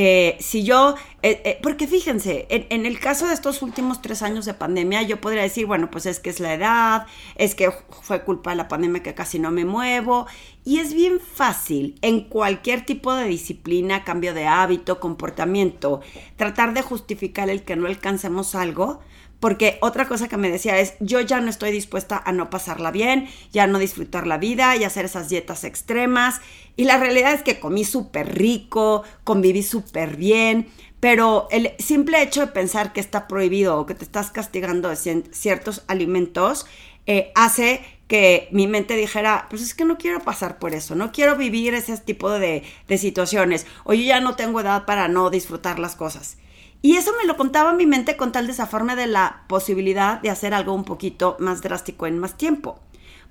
Eh, 0.00 0.36
si 0.38 0.62
yo, 0.62 0.94
eh, 1.22 1.42
eh, 1.44 1.58
porque 1.60 1.88
fíjense, 1.88 2.46
en, 2.50 2.86
el 2.86 3.00
caso 3.00 3.26
de 3.26 3.34
estos 3.34 3.62
últimos 3.62 4.00
tres 4.00 4.22
años 4.22 4.44
de 4.44 4.54
pandemia, 4.54 5.02
yo 5.02 5.20
podría 5.20 5.42
decir, 5.42 5.66
bueno, 5.66 5.90
pues 5.90 6.06
es 6.06 6.20
que 6.20 6.30
es 6.30 6.38
la 6.38 6.54
edad, 6.54 7.06
es 7.34 7.56
que 7.56 7.72
fue 8.02 8.22
culpa 8.22 8.50
de 8.50 8.56
la 8.58 8.68
pandemia 8.68 9.02
que 9.02 9.16
casi 9.16 9.40
no 9.40 9.50
me 9.50 9.64
muevo, 9.64 10.28
y 10.64 10.78
es 10.78 10.94
bien 10.94 11.18
fácil 11.18 11.98
en 12.00 12.20
cualquier 12.20 12.86
tipo 12.86 13.12
de 13.12 13.24
disciplina, 13.24 14.04
cambio 14.04 14.34
de 14.34 14.46
hábito, 14.46 15.00
comportamiento, 15.00 16.00
tratar 16.36 16.74
de 16.74 16.82
justificar 16.82 17.50
el 17.50 17.64
que 17.64 17.74
no 17.74 17.88
alcancemos 17.88 18.54
algo 18.54 19.00
porque 19.40 19.78
otra 19.80 20.08
cosa 20.08 20.28
que 20.28 20.36
me 20.36 20.50
decía 20.50 20.78
es, 20.78 20.94
yo 21.00 21.20
ya 21.20 21.40
no 21.40 21.48
estoy 21.48 21.70
dispuesta 21.70 22.20
a 22.24 22.32
no 22.32 22.50
pasarla 22.50 22.90
bien, 22.90 23.28
ya 23.52 23.66
no 23.66 23.78
disfrutar 23.78 24.26
la 24.26 24.38
vida 24.38 24.76
y 24.76 24.84
hacer 24.84 25.04
esas 25.04 25.28
dietas 25.28 25.64
extremas. 25.64 26.40
Y 26.76 26.84
la 26.84 26.98
realidad 26.98 27.32
es 27.34 27.42
que 27.42 27.60
comí 27.60 27.84
súper 27.84 28.36
rico, 28.36 29.04
conviví 29.24 29.62
súper 29.62 30.16
bien, 30.16 30.66
pero 31.00 31.46
el 31.50 31.72
simple 31.78 32.22
hecho 32.22 32.40
de 32.40 32.46
pensar 32.48 32.92
que 32.92 33.00
está 33.00 33.28
prohibido 33.28 33.78
o 33.78 33.86
que 33.86 33.94
te 33.94 34.04
estás 34.04 34.30
castigando 34.30 34.88
de 34.88 34.96
ciertos 35.30 35.84
alimentos 35.86 36.66
eh, 37.06 37.30
hace 37.34 37.80
que 38.08 38.48
mi 38.52 38.66
mente 38.66 38.96
dijera, 38.96 39.46
pues 39.50 39.62
es 39.62 39.74
que 39.74 39.84
no 39.84 39.98
quiero 39.98 40.20
pasar 40.20 40.58
por 40.58 40.74
eso, 40.74 40.94
no 40.94 41.12
quiero 41.12 41.36
vivir 41.36 41.74
ese 41.74 41.96
tipo 41.98 42.30
de, 42.30 42.64
de 42.88 42.98
situaciones, 42.98 43.66
o 43.84 43.92
yo 43.92 44.02
ya 44.02 44.20
no 44.20 44.34
tengo 44.34 44.60
edad 44.60 44.86
para 44.86 45.08
no 45.08 45.30
disfrutar 45.30 45.78
las 45.78 45.94
cosas. 45.94 46.38
Y 46.80 46.96
eso 46.96 47.12
me 47.20 47.26
lo 47.26 47.36
contaba 47.36 47.72
mi 47.72 47.86
mente 47.86 48.16
con 48.16 48.30
tal 48.30 48.46
desaforme 48.46 48.94
de 48.94 49.08
la 49.08 49.44
posibilidad 49.48 50.20
de 50.20 50.30
hacer 50.30 50.54
algo 50.54 50.74
un 50.74 50.84
poquito 50.84 51.36
más 51.40 51.60
drástico 51.60 52.06
en 52.06 52.18
más 52.18 52.36
tiempo. 52.36 52.80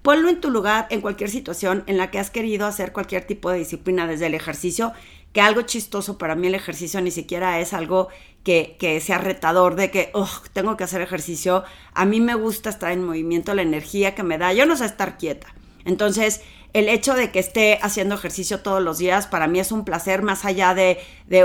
Ponlo 0.02 0.30
en 0.30 0.42
tu 0.42 0.50
lugar 0.50 0.88
en 0.90 1.02
cualquier 1.02 1.30
situación 1.30 1.84
en 1.88 1.98
la 1.98 2.12
que 2.12 2.20
has 2.20 2.30
querido 2.30 2.68
hacer 2.68 2.94
cualquier 2.94 3.26
tipo 3.26 3.50
de 3.50 3.60
disciplina 3.60 4.06
desde 4.06 4.28
el 4.28 4.36
ejercicio, 4.36 4.94
que 5.34 5.42
algo 5.42 5.62
chistoso 5.62 6.18
para 6.18 6.36
mí 6.36 6.48
el 6.48 6.56
ejercicio 6.56 7.02
ni 7.02 7.12
siquiera 7.12 7.60
es 7.60 7.74
algo 7.74 8.10
que, 8.44 8.76
que 8.80 9.00
sea 9.02 9.18
retador 9.18 9.76
de 9.76 9.92
que 9.92 10.12
tengo 10.54 10.78
que 10.78 10.84
hacer 10.84 11.02
ejercicio. 11.02 11.64
A 11.94 12.06
mí 12.06 12.20
me 12.20 12.36
gusta 12.36 12.70
estar 12.70 12.92
en 12.92 13.04
movimiento, 13.04 13.54
la 13.54 13.62
energía 13.62 14.14
que 14.14 14.24
me 14.24 14.38
da. 14.38 14.54
Yo 14.54 14.66
no 14.66 14.76
sé 14.76 14.86
estar 14.86 15.18
quieta. 15.18 15.54
Entonces, 15.86 16.42
el 16.74 16.90
hecho 16.90 17.14
de 17.14 17.32
que 17.32 17.40
esté 17.40 17.80
haciendo 17.82 18.16
ejercicio 18.16 18.60
todos 18.60 18.82
los 18.82 18.98
días 18.98 19.28
para 19.28 19.48
mí 19.48 19.60
es 19.60 19.72
un 19.72 19.86
placer 19.86 20.22
más 20.22 20.46
allá 20.46 20.74
de, 20.74 20.98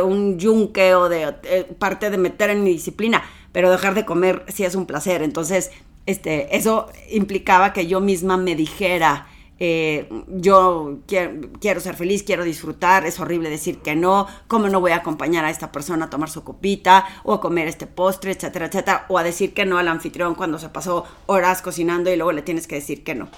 un 0.02 0.38
yunque 0.38 0.94
o 0.94 1.08
de 1.08 1.34
eh, 1.44 1.64
parte 1.78 2.10
de 2.10 2.18
meter 2.18 2.50
en 2.50 2.64
mi 2.64 2.70
disciplina, 2.70 3.22
pero 3.52 3.70
dejar 3.70 3.94
de 3.94 4.04
comer 4.04 4.44
sí 4.48 4.64
es 4.64 4.74
un 4.74 4.86
placer. 4.86 5.22
Entonces, 5.22 5.70
este, 6.06 6.56
eso 6.56 6.88
implicaba 7.10 7.72
que 7.72 7.86
yo 7.86 8.00
misma 8.00 8.36
me 8.36 8.56
dijera, 8.56 9.26
eh, 9.64 10.08
yo 10.26 10.98
quiero, 11.06 11.80
ser 11.80 11.94
feliz, 11.94 12.24
quiero 12.24 12.42
disfrutar, 12.42 13.06
es 13.06 13.20
horrible 13.20 13.48
decir 13.48 13.78
que 13.78 13.94
no, 13.94 14.26
cómo 14.48 14.68
no 14.68 14.80
voy 14.80 14.90
a 14.90 14.96
acompañar 14.96 15.44
a 15.44 15.50
esta 15.50 15.70
persona 15.70 16.06
a 16.06 16.10
tomar 16.10 16.30
su 16.30 16.42
copita 16.42 17.06
o 17.22 17.32
a 17.32 17.40
comer 17.40 17.68
este 17.68 17.86
postre, 17.86 18.32
etcétera, 18.32 18.66
etcétera, 18.66 19.06
o 19.08 19.18
a 19.18 19.22
decir 19.22 19.54
que 19.54 19.64
no 19.64 19.78
al 19.78 19.86
anfitrión 19.86 20.34
cuando 20.34 20.58
se 20.58 20.68
pasó 20.68 21.04
horas 21.26 21.62
cocinando 21.62 22.12
y 22.12 22.16
luego 22.16 22.32
le 22.32 22.42
tienes 22.42 22.66
que 22.66 22.74
decir 22.74 23.04
que 23.04 23.14
no. 23.14 23.28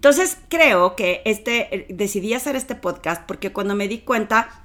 Entonces 0.00 0.38
creo 0.48 0.96
que 0.96 1.20
este, 1.26 1.84
decidí 1.90 2.32
hacer 2.32 2.56
este 2.56 2.74
podcast 2.74 3.26
porque 3.26 3.52
cuando 3.52 3.74
me 3.74 3.86
di 3.86 3.98
cuenta 3.98 4.64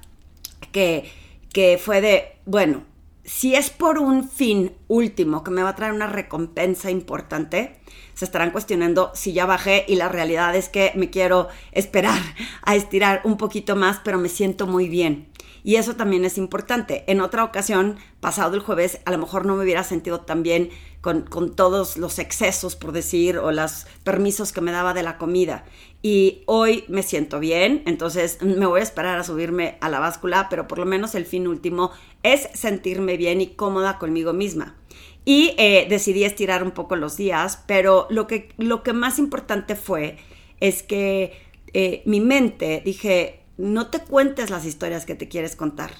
que, 0.72 1.12
que 1.52 1.76
fue 1.76 2.00
de, 2.00 2.38
bueno, 2.46 2.84
si 3.22 3.54
es 3.54 3.68
por 3.68 3.98
un 3.98 4.30
fin 4.30 4.72
último 4.88 5.44
que 5.44 5.50
me 5.50 5.62
va 5.62 5.68
a 5.68 5.76
traer 5.76 5.92
una 5.92 6.06
recompensa 6.06 6.90
importante, 6.90 7.76
se 8.14 8.24
estarán 8.24 8.50
cuestionando 8.50 9.10
si 9.12 9.34
ya 9.34 9.44
bajé 9.44 9.84
y 9.86 9.96
la 9.96 10.08
realidad 10.08 10.56
es 10.56 10.70
que 10.70 10.92
me 10.94 11.10
quiero 11.10 11.48
esperar 11.72 12.18
a 12.62 12.74
estirar 12.74 13.20
un 13.24 13.36
poquito 13.36 13.76
más, 13.76 14.00
pero 14.02 14.16
me 14.16 14.30
siento 14.30 14.66
muy 14.66 14.88
bien. 14.88 15.28
Y 15.66 15.74
eso 15.74 15.96
también 15.96 16.24
es 16.24 16.38
importante. 16.38 17.02
En 17.08 17.20
otra 17.20 17.42
ocasión, 17.42 17.96
pasado 18.20 18.54
el 18.54 18.60
jueves, 18.60 19.00
a 19.04 19.10
lo 19.10 19.18
mejor 19.18 19.46
no 19.46 19.56
me 19.56 19.64
hubiera 19.64 19.82
sentido 19.82 20.20
tan 20.20 20.44
bien 20.44 20.70
con, 21.00 21.24
todos 21.56 21.96
los 21.96 22.20
excesos, 22.20 22.76
por 22.76 22.92
decir, 22.92 23.38
o 23.38 23.50
los 23.50 23.88
permisos 24.04 24.52
que 24.52 24.60
me 24.60 24.70
daba 24.70 24.94
de 24.94 25.02
la 25.02 25.18
comida. 25.18 25.64
Y 26.02 26.44
hoy 26.46 26.84
me 26.86 27.02
siento 27.02 27.40
bien, 27.40 27.82
entonces 27.84 28.40
me 28.42 28.64
voy 28.66 28.78
a 28.78 28.84
esperar 28.84 29.18
a 29.18 29.24
subirme 29.24 29.76
a 29.80 29.88
la 29.88 29.98
báscula, 29.98 30.46
pero 30.48 30.68
por 30.68 30.78
lo 30.78 30.86
menos 30.86 31.16
el 31.16 31.26
fin 31.26 31.48
último 31.48 31.90
es 32.22 32.48
sentirme 32.54 33.16
bien 33.16 33.40
y 33.40 33.48
cómoda 33.48 33.98
conmigo 33.98 34.32
misma. 34.32 34.76
Y 35.24 35.56
eh, 35.58 35.88
decidí 35.90 36.22
estirar 36.22 36.62
un 36.62 36.70
poco 36.70 36.94
los 36.94 37.16
días, 37.16 37.64
pero 37.66 38.06
lo 38.08 38.28
que, 38.28 38.50
lo 38.56 38.84
que 38.84 38.92
más 38.92 39.18
importante 39.18 39.74
fue 39.74 40.16
es 40.60 40.84
que 40.84 41.32
eh, 41.72 42.02
mi 42.04 42.20
mente, 42.20 42.82
dije, 42.84 43.40
no 43.58 43.88
te 43.88 44.00
cuentes 44.00 44.50
las 44.50 44.64
historias 44.64 45.06
que 45.06 45.14
te 45.14 45.28
quieres 45.28 45.56
contar. 45.56 45.92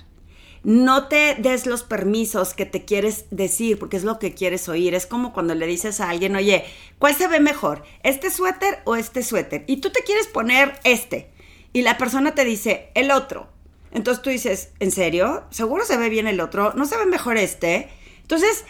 No 0.63 1.07
te 1.07 1.37
des 1.37 1.67
los 1.67 1.85
permisos 1.85 2.53
que 2.53 2.67
te 2.67 2.85
quieres 2.85 3.27
decir, 3.31 3.79
porque 3.79 3.97
es 3.97 4.05
lo 4.05 4.19
que 4.19 4.35
quieres 4.35 4.69
oír. 4.69 4.95
Es 4.95 5.07
como 5.07 5.33
cuando 5.33 5.55
le 5.55 5.67
dices 5.67 6.01
a 6.01 6.11
alguien, 6.11 6.35
oye, 6.35 6.65
¿cuál 6.99 7.15
se 7.15 7.29
ve 7.29 7.41
mejor? 7.41 7.85
¿Este 8.03 8.31
suéter 8.31 8.81
o 8.85 8.97
este 8.97 9.23
suéter? 9.23 9.65
Y 9.69 9.77
tú 9.77 9.91
te 9.91 10.03
quieres 10.03 10.27
poner 10.27 10.79
este. 10.85 11.31
Y 11.73 11.83
la 11.83 11.99
persona 11.99 12.35
te 12.35 12.45
dice, 12.45 12.91
el 12.95 13.11
otro. 13.11 13.49
Entonces 13.93 14.23
tú 14.23 14.31
dices, 14.31 14.71
¿en 14.81 14.91
serio? 14.91 15.45
¿Seguro 15.51 15.85
se 15.85 15.97
ve 15.97 16.09
bien 16.09 16.27
el 16.27 16.41
otro? 16.41 16.73
¿No 16.75 16.85
se 16.85 16.97
ve 16.97 17.07
mejor 17.07 17.37
este? 17.37 17.89
Entonces, 18.23 18.65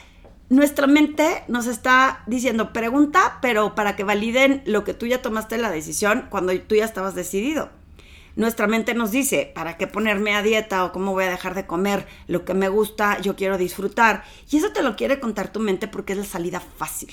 nuestra 0.50 0.86
mente 0.86 1.44
nos 1.48 1.66
está 1.66 2.22
diciendo, 2.26 2.72
pregunta, 2.72 3.38
pero 3.40 3.74
para 3.74 3.96
que 3.96 4.04
validen 4.04 4.62
lo 4.66 4.84
que 4.84 4.92
tú 4.92 5.06
ya 5.06 5.22
tomaste 5.22 5.56
la 5.56 5.70
decisión 5.70 6.26
cuando 6.28 6.52
tú 6.60 6.74
ya 6.74 6.84
estabas 6.84 7.14
decidido 7.14 7.70
nuestra 8.36 8.66
mente 8.66 8.94
nos 8.94 9.10
dice, 9.10 9.50
¿para 9.54 9.78
qué 9.78 9.86
ponerme 9.86 10.34
a 10.34 10.42
dieta 10.42 10.84
o 10.84 10.92
cómo 10.92 11.12
voy 11.12 11.24
a 11.24 11.30
dejar 11.30 11.54
de 11.54 11.66
comer 11.66 12.06
lo 12.26 12.44
que 12.44 12.52
me 12.52 12.68
gusta, 12.68 13.18
yo 13.20 13.34
quiero 13.34 13.56
disfrutar? 13.56 14.24
Y 14.50 14.58
eso 14.58 14.72
te 14.72 14.82
lo 14.82 14.94
quiere 14.94 15.20
contar 15.20 15.50
tu 15.50 15.58
mente 15.58 15.88
porque 15.88 16.12
es 16.12 16.18
la 16.18 16.24
salida 16.24 16.60
fácil. 16.60 17.10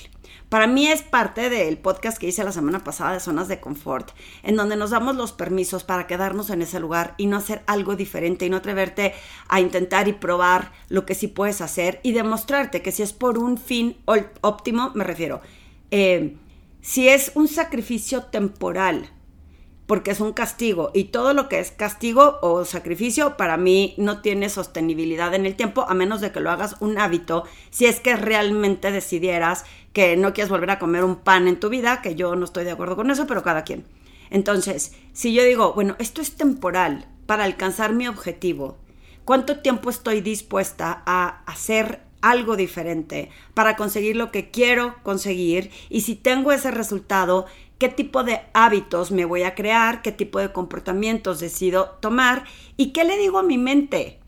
Para 0.50 0.66
mí 0.66 0.86
es 0.86 1.02
parte 1.02 1.48
del 1.48 1.78
podcast 1.78 2.18
que 2.18 2.28
hice 2.28 2.44
la 2.44 2.52
semana 2.52 2.84
pasada 2.84 3.14
de 3.14 3.20
Zonas 3.20 3.48
de 3.48 3.58
Confort, 3.58 4.10
en 4.42 4.54
donde 4.54 4.76
nos 4.76 4.90
damos 4.90 5.16
los 5.16 5.32
permisos 5.32 5.82
para 5.82 6.06
quedarnos 6.06 6.50
en 6.50 6.60
ese 6.60 6.78
lugar 6.78 7.14
y 7.16 7.26
no 7.26 7.38
hacer 7.38 7.62
algo 7.66 7.96
diferente 7.96 8.44
y 8.44 8.50
no 8.50 8.58
atreverte 8.58 9.14
a 9.48 9.60
intentar 9.60 10.08
y 10.08 10.12
probar 10.12 10.72
lo 10.90 11.06
que 11.06 11.14
sí 11.14 11.26
puedes 11.26 11.62
hacer 11.62 12.00
y 12.02 12.12
demostrarte 12.12 12.82
que 12.82 12.92
si 12.92 13.02
es 13.02 13.14
por 13.14 13.38
un 13.38 13.56
fin 13.56 13.96
óptimo, 14.42 14.92
me 14.94 15.04
refiero, 15.04 15.40
eh, 15.90 16.36
si 16.82 17.08
es 17.08 17.32
un 17.34 17.48
sacrificio 17.48 18.24
temporal, 18.24 19.10
porque 19.86 20.10
es 20.10 20.20
un 20.20 20.32
castigo 20.32 20.90
y 20.94 21.04
todo 21.04 21.34
lo 21.34 21.48
que 21.48 21.58
es 21.58 21.70
castigo 21.70 22.38
o 22.42 22.64
sacrificio 22.64 23.36
para 23.36 23.56
mí 23.56 23.94
no 23.98 24.22
tiene 24.22 24.48
sostenibilidad 24.48 25.34
en 25.34 25.46
el 25.46 25.56
tiempo 25.56 25.84
a 25.88 25.94
menos 25.94 26.20
de 26.20 26.32
que 26.32 26.40
lo 26.40 26.50
hagas 26.50 26.76
un 26.80 26.98
hábito 26.98 27.44
si 27.70 27.86
es 27.86 28.00
que 28.00 28.16
realmente 28.16 28.90
decidieras 28.90 29.64
que 29.92 30.16
no 30.16 30.32
quieres 30.32 30.50
volver 30.50 30.70
a 30.70 30.78
comer 30.78 31.04
un 31.04 31.16
pan 31.16 31.48
en 31.48 31.60
tu 31.60 31.68
vida, 31.68 32.02
que 32.02 32.14
yo 32.14 32.34
no 32.34 32.44
estoy 32.44 32.64
de 32.64 32.72
acuerdo 32.72 32.96
con 32.96 33.10
eso, 33.10 33.26
pero 33.26 33.42
cada 33.42 33.62
quien. 33.62 33.84
Entonces, 34.30 34.92
si 35.12 35.32
yo 35.32 35.44
digo, 35.44 35.72
bueno, 35.74 35.96
esto 35.98 36.20
es 36.20 36.34
temporal 36.34 37.06
para 37.26 37.44
alcanzar 37.44 37.92
mi 37.92 38.08
objetivo, 38.08 38.76
¿cuánto 39.24 39.60
tiempo 39.60 39.90
estoy 39.90 40.20
dispuesta 40.20 41.02
a 41.06 41.42
hacer 41.46 42.00
algo 42.20 42.56
diferente 42.56 43.30
para 43.52 43.76
conseguir 43.76 44.16
lo 44.16 44.32
que 44.32 44.50
quiero 44.50 44.96
conseguir? 45.04 45.70
Y 45.90 46.00
si 46.00 46.16
tengo 46.16 46.50
ese 46.50 46.72
resultado, 46.72 47.46
qué 47.84 47.90
tipo 47.90 48.24
de 48.24 48.40
hábitos 48.54 49.10
me 49.10 49.26
voy 49.26 49.42
a 49.42 49.54
crear, 49.54 50.00
qué 50.00 50.10
tipo 50.10 50.38
de 50.38 50.52
comportamientos 50.52 51.38
decido 51.38 51.98
tomar 52.00 52.44
y 52.78 52.94
qué 52.94 53.04
le 53.04 53.18
digo 53.18 53.38
a 53.38 53.42
mi 53.42 53.58
mente 53.58 54.20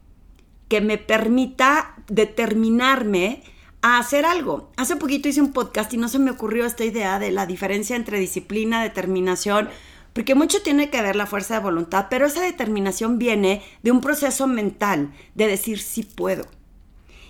que 0.69 0.83
me 0.83 0.99
permita 0.99 1.95
determinarme 2.07 3.43
a 3.81 3.99
hacer 3.99 4.27
algo. 4.27 4.73
Hace 4.77 4.97
poquito 4.97 5.31
hice 5.31 5.41
un 5.41 5.55
podcast 5.55 5.91
y 5.95 5.97
no 5.97 6.11
se 6.11 6.19
me 6.19 6.31
ocurrió 6.31 6.67
esta 6.67 6.85
idea 6.85 7.19
de 7.19 7.31
la 7.31 7.47
diferencia 7.47 7.97
entre 7.97 8.19
disciplina, 8.19 8.83
determinación, 8.83 9.71
porque 10.13 10.35
mucho 10.35 10.61
tiene 10.61 10.91
que 10.91 11.01
ver 11.01 11.17
la 11.17 11.25
fuerza 11.25 11.55
de 11.55 11.65
voluntad, 11.65 12.09
pero 12.11 12.27
esa 12.27 12.43
determinación 12.43 13.19
viene 13.19 13.63
de 13.83 13.91
un 13.91 14.03
proceso 14.03 14.47
mental 14.47 15.15
de 15.35 15.47
decir 15.47 15.79
sí 15.79 16.03
puedo. 16.03 16.45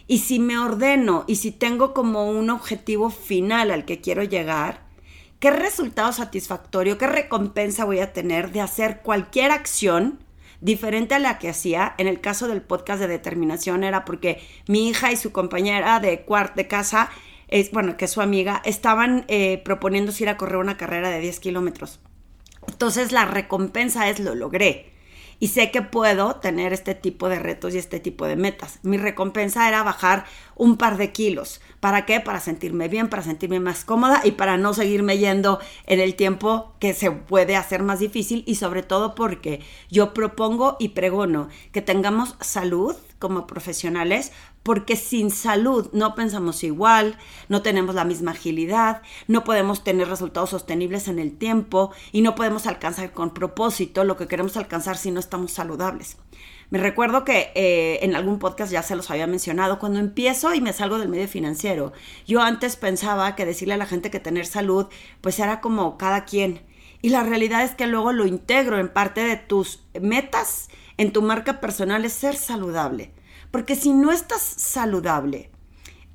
Y 0.08 0.18
si 0.18 0.40
me 0.40 0.58
ordeno 0.58 1.22
y 1.28 1.36
si 1.36 1.52
tengo 1.52 1.94
como 1.94 2.28
un 2.28 2.50
objetivo 2.50 3.10
final 3.10 3.70
al 3.70 3.84
que 3.84 4.00
quiero 4.00 4.24
llegar, 4.24 4.85
¿Qué 5.38 5.50
resultado 5.50 6.12
satisfactorio, 6.12 6.96
qué 6.96 7.06
recompensa 7.06 7.84
voy 7.84 7.98
a 7.98 8.14
tener 8.14 8.52
de 8.52 8.62
hacer 8.62 9.00
cualquier 9.02 9.50
acción 9.50 10.18
diferente 10.62 11.14
a 11.14 11.18
la 11.18 11.38
que 11.38 11.50
hacía? 11.50 11.94
En 11.98 12.06
el 12.06 12.22
caso 12.22 12.48
del 12.48 12.62
podcast 12.62 13.00
de 13.00 13.08
determinación 13.08 13.84
era 13.84 14.06
porque 14.06 14.40
mi 14.66 14.88
hija 14.88 15.12
y 15.12 15.16
su 15.16 15.32
compañera 15.32 16.00
de 16.00 16.22
cuart 16.22 16.54
de 16.54 16.66
casa, 16.68 17.10
es, 17.48 17.70
bueno, 17.70 17.98
que 17.98 18.06
es 18.06 18.10
su 18.10 18.22
amiga, 18.22 18.62
estaban 18.64 19.26
eh, 19.28 19.60
proponiéndose 19.62 20.24
ir 20.24 20.30
a 20.30 20.38
correr 20.38 20.56
una 20.56 20.78
carrera 20.78 21.10
de 21.10 21.20
10 21.20 21.38
kilómetros. 21.40 22.00
Entonces 22.66 23.12
la 23.12 23.26
recompensa 23.26 24.08
es 24.08 24.18
lo 24.18 24.34
logré 24.34 24.95
y 25.38 25.48
sé 25.48 25.70
que 25.70 25.82
puedo 25.82 26.36
tener 26.36 26.72
este 26.72 26.94
tipo 26.94 27.28
de 27.28 27.38
retos 27.38 27.74
y 27.74 27.78
este 27.78 28.00
tipo 28.00 28.26
de 28.26 28.36
metas. 28.36 28.78
Mi 28.82 28.96
recompensa 28.96 29.68
era 29.68 29.82
bajar 29.82 30.24
un 30.54 30.76
par 30.76 30.96
de 30.96 31.12
kilos. 31.12 31.60
¿Para 31.80 32.06
qué? 32.06 32.20
Para 32.20 32.40
sentirme 32.40 32.88
bien, 32.88 33.08
para 33.08 33.22
sentirme 33.22 33.60
más 33.60 33.84
cómoda 33.84 34.22
y 34.24 34.32
para 34.32 34.56
no 34.56 34.74
seguirme 34.74 35.18
yendo 35.18 35.60
en 35.86 36.00
el 36.00 36.14
tiempo 36.14 36.74
que 36.80 36.94
se 36.94 37.10
puede 37.10 37.56
hacer 37.56 37.82
más 37.82 37.98
difícil 37.98 38.44
y 38.46 38.56
sobre 38.56 38.82
todo 38.82 39.14
porque 39.14 39.60
yo 39.90 40.14
propongo 40.14 40.76
y 40.78 40.90
pregono 40.90 41.48
que 41.72 41.82
tengamos 41.82 42.36
salud 42.40 42.96
como 43.18 43.46
profesionales 43.46 44.32
porque 44.62 44.96
sin 44.96 45.30
salud 45.30 45.88
no 45.92 46.14
pensamos 46.14 46.64
igual, 46.64 47.16
no 47.48 47.62
tenemos 47.62 47.94
la 47.94 48.04
misma 48.04 48.32
agilidad, 48.32 49.02
no 49.28 49.44
podemos 49.44 49.84
tener 49.84 50.08
resultados 50.08 50.50
sostenibles 50.50 51.06
en 51.06 51.18
el 51.18 51.38
tiempo 51.38 51.92
y 52.10 52.20
no 52.20 52.34
podemos 52.34 52.66
alcanzar 52.66 53.12
con 53.12 53.32
propósito 53.32 54.02
lo 54.04 54.16
que 54.16 54.26
queremos 54.26 54.56
alcanzar 54.56 54.96
si 54.96 55.10
no 55.12 55.20
estamos 55.20 55.52
saludables. 55.52 56.16
Me 56.68 56.80
recuerdo 56.80 57.24
que 57.24 57.52
eh, 57.54 58.00
en 58.02 58.16
algún 58.16 58.40
podcast 58.40 58.72
ya 58.72 58.82
se 58.82 58.96
los 58.96 59.08
había 59.10 59.28
mencionado, 59.28 59.78
cuando 59.78 60.00
empiezo 60.00 60.52
y 60.52 60.60
me 60.60 60.72
salgo 60.72 60.98
del 60.98 61.08
medio 61.08 61.28
financiero, 61.28 61.92
yo 62.26 62.40
antes 62.42 62.74
pensaba 62.74 63.36
que 63.36 63.46
decirle 63.46 63.74
a 63.74 63.78
la 63.78 63.86
gente 63.86 64.10
que 64.10 64.18
tener 64.18 64.46
salud, 64.46 64.86
pues 65.20 65.38
era 65.38 65.60
como 65.60 65.96
cada 65.96 66.24
quien. 66.24 66.62
Y 67.02 67.10
la 67.10 67.22
realidad 67.22 67.62
es 67.62 67.76
que 67.76 67.86
luego 67.86 68.12
lo 68.12 68.26
integro 68.26 68.80
en 68.80 68.88
parte 68.88 69.20
de 69.20 69.36
tus 69.36 69.84
metas, 70.00 70.68
en 70.98 71.12
tu 71.12 71.22
marca 71.22 71.60
personal, 71.60 72.04
es 72.04 72.12
ser 72.12 72.36
saludable. 72.36 73.12
Porque 73.50 73.76
si 73.76 73.92
no 73.92 74.12
estás 74.12 74.42
saludable, 74.42 75.50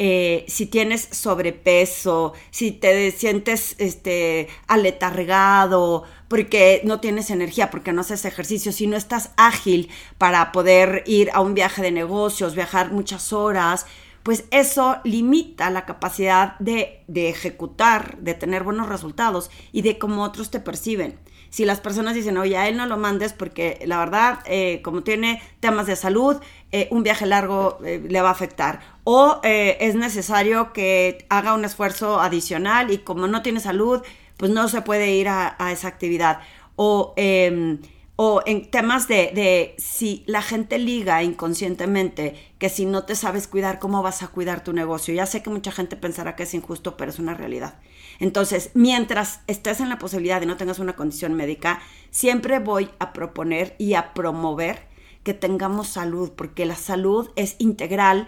eh, 0.04 0.46
si 0.48 0.66
tienes 0.66 1.08
sobrepeso, 1.12 2.34
si 2.50 2.72
te 2.72 3.12
sientes 3.12 3.76
este, 3.78 4.48
aletargado, 4.68 6.06
porque 6.28 6.82
no 6.84 7.00
tienes 7.00 7.30
energía, 7.30 7.70
porque 7.70 7.94
no 7.94 8.02
haces 8.02 8.26
ejercicio, 8.26 8.72
si 8.72 8.88
no 8.88 8.98
estás 8.98 9.30
ágil 9.38 9.90
para 10.18 10.52
poder 10.52 11.04
ir 11.06 11.30
a 11.34 11.42
un 11.42 11.54
viaje 11.54 11.84
de 11.84 11.92
negocios, 11.92 12.56
viajar 12.56 12.92
muchas 12.92 13.32
horas, 13.32 13.86
pues 14.24 14.46
eso 14.50 14.98
limita 15.04 15.70
la 15.70 15.86
capacidad 15.86 16.58
de, 16.58 17.04
de 17.08 17.30
ejecutar, 17.30 18.18
de 18.20 18.34
tener 18.34 18.64
buenos 18.64 18.90
resultados 18.90 19.52
y 19.72 19.84
de 19.84 20.00
cómo 20.00 20.24
otros 20.24 20.50
te 20.50 20.60
perciben 20.60 21.20
si 21.51 21.65
las 21.65 21.81
personas 21.81 22.15
dicen, 22.15 22.38
oye, 22.38 22.58
a 22.58 22.70
él 22.70 22.77
no 22.77 22.86
lo 22.86 22.98
mandes 22.98 23.34
porque 23.34 23.84
la 23.86 24.00
verdad, 24.00 24.39
eh, 24.46 24.81
como 24.84 25.03
tiene 25.03 25.41
temas 25.60 25.86
de 25.86 25.98
salud, 25.98 26.38
eh, 26.72 26.88
un 26.91 27.03
viaje 27.03 27.25
largo 27.25 27.77
eh, 27.84 28.01
le 28.08 28.22
va 28.22 28.29
a 28.29 28.31
afectar. 28.31 28.79
O 29.03 29.41
es 29.43 29.96
necesario 29.96 30.72
que 30.72 31.25
haga 31.29 31.53
un 31.53 31.65
esfuerzo 31.65 32.22
adicional 32.22 32.89
y 32.89 33.00
como 33.00 33.27
no 33.27 33.41
tiene 33.41 33.60
salud, 33.60 34.01
pues 34.38 34.50
no 34.50 34.70
se 34.70 34.81
puede 34.81 35.12
ir 35.12 35.27
a, 35.27 35.58
esa 35.72 35.89
actividad. 35.89 36.39
O, 36.77 37.13
em, 37.17 37.79
o 38.15 38.41
en 38.46 38.72
temas 38.72 39.10
de, 39.10 39.31
de, 39.36 39.75
si 39.77 40.24
la 40.27 40.41
gente 40.41 40.77
liga 40.77 41.22
inconscientemente 41.22 42.36
que 42.60 42.70
si 42.70 42.86
no 42.86 43.03
te 43.03 43.15
sabes 43.15 43.48
cuidar, 43.48 43.79
¿cómo 43.79 44.01
vas 44.01 44.24
a 44.24 44.27
cuidar 44.29 44.63
tu 44.63 44.72
negocio? 44.72 45.13
Ya 45.13 45.25
sé 45.25 45.43
que 45.43 45.50
mucha 45.50 45.72
gente 45.74 45.98
pensará 45.98 46.38
que 46.38 46.43
es 46.43 46.53
injusto, 46.53 46.96
pero 46.96 47.12
es 47.12 47.20
una 47.20 47.34
realidad. 47.34 47.79
Entonces, 48.22 48.70
mientras 48.75 49.42
estés 49.48 49.80
en 49.80 49.90
la 49.90 49.98
posibilidad 49.98 50.40
de 50.40 50.46
no 50.46 50.56
tengas 50.56 50.78
una 50.78 50.96
condición 50.96 51.34
médica, 51.34 51.82
siempre 52.12 52.60
voy 52.60 52.92
a 53.00 53.13
proponer 53.13 53.75
y 53.80 53.96
a 53.96 54.13
promover 54.13 54.88
que 55.24 55.34
tengamos 55.34 55.88
salud, 55.88 56.32
porque 56.36 56.68
la 56.68 56.75
salud 56.75 57.32
es 57.36 57.56
integral 57.58 58.28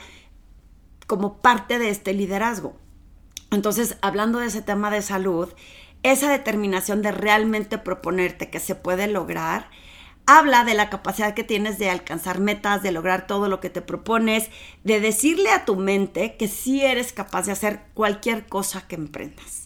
como 1.05 1.37
parte 1.43 1.77
de 1.77 1.89
este 1.89 2.11
liderazgo. 2.13 2.75
Entonces, 3.51 3.97
hablando 4.01 4.39
de 4.39 4.47
ese 4.47 4.63
tema 4.63 4.89
de 4.89 5.03
salud, 5.03 5.53
esa 6.01 6.31
determinación 6.31 7.03
de 7.03 7.11
realmente 7.11 7.77
proponerte 7.77 8.49
que 8.49 8.59
se 8.59 8.73
puede 8.73 9.07
lograr, 9.07 9.69
habla 10.25 10.63
de 10.63 10.73
la 10.73 10.89
capacidad 10.89 11.35
que 11.35 11.43
tienes 11.43 11.77
de 11.77 11.91
alcanzar 11.91 12.39
metas, 12.39 12.81
de 12.81 12.91
lograr 12.91 13.27
todo 13.27 13.47
lo 13.47 13.59
que 13.59 13.69
te 13.69 13.83
propones, 13.83 14.49
de 14.83 14.99
decirle 14.99 15.51
a 15.51 15.65
tu 15.65 15.75
mente 15.75 16.35
que 16.35 16.47
sí 16.47 16.83
eres 16.83 17.13
capaz 17.13 17.45
de 17.45 17.51
hacer 17.51 17.81
cualquier 17.93 18.47
cosa 18.47 18.87
que 18.87 18.95
emprendas. 18.95 19.62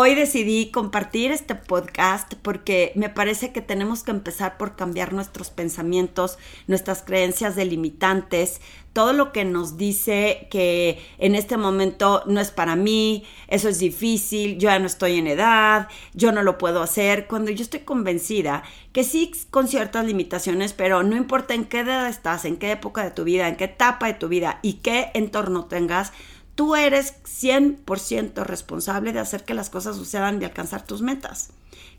Hoy 0.00 0.14
decidí 0.14 0.70
compartir 0.70 1.32
este 1.32 1.56
podcast 1.56 2.34
porque 2.34 2.92
me 2.94 3.08
parece 3.08 3.50
que 3.50 3.60
tenemos 3.60 4.04
que 4.04 4.12
empezar 4.12 4.56
por 4.56 4.76
cambiar 4.76 5.12
nuestros 5.12 5.50
pensamientos, 5.50 6.38
nuestras 6.68 7.02
creencias 7.02 7.56
delimitantes, 7.56 8.60
todo 8.92 9.12
lo 9.12 9.32
que 9.32 9.44
nos 9.44 9.76
dice 9.76 10.46
que 10.52 11.04
en 11.18 11.34
este 11.34 11.56
momento 11.56 12.22
no 12.26 12.38
es 12.38 12.52
para 12.52 12.76
mí, 12.76 13.24
eso 13.48 13.68
es 13.68 13.80
difícil, 13.80 14.58
yo 14.58 14.68
ya 14.68 14.78
no 14.78 14.86
estoy 14.86 15.16
en 15.16 15.26
edad, 15.26 15.88
yo 16.14 16.30
no 16.30 16.44
lo 16.44 16.58
puedo 16.58 16.80
hacer, 16.80 17.26
cuando 17.26 17.50
yo 17.50 17.64
estoy 17.64 17.80
convencida 17.80 18.62
que 18.92 19.02
sí 19.02 19.32
con 19.50 19.66
ciertas 19.66 20.06
limitaciones, 20.06 20.74
pero 20.74 21.02
no 21.02 21.16
importa 21.16 21.54
en 21.54 21.64
qué 21.64 21.80
edad 21.80 22.08
estás, 22.08 22.44
en 22.44 22.56
qué 22.56 22.70
época 22.70 23.02
de 23.02 23.10
tu 23.10 23.24
vida, 23.24 23.48
en 23.48 23.56
qué 23.56 23.64
etapa 23.64 24.06
de 24.06 24.14
tu 24.14 24.28
vida 24.28 24.60
y 24.62 24.74
qué 24.74 25.10
entorno 25.14 25.64
tengas, 25.64 26.12
tú 26.58 26.74
eres 26.74 27.14
100% 27.22 28.42
responsable 28.42 29.12
de 29.12 29.20
hacer 29.20 29.44
que 29.44 29.54
las 29.54 29.70
cosas 29.70 29.94
sucedan 29.94 30.42
y 30.42 30.44
alcanzar 30.44 30.84
tus 30.84 31.02
metas. 31.02 31.50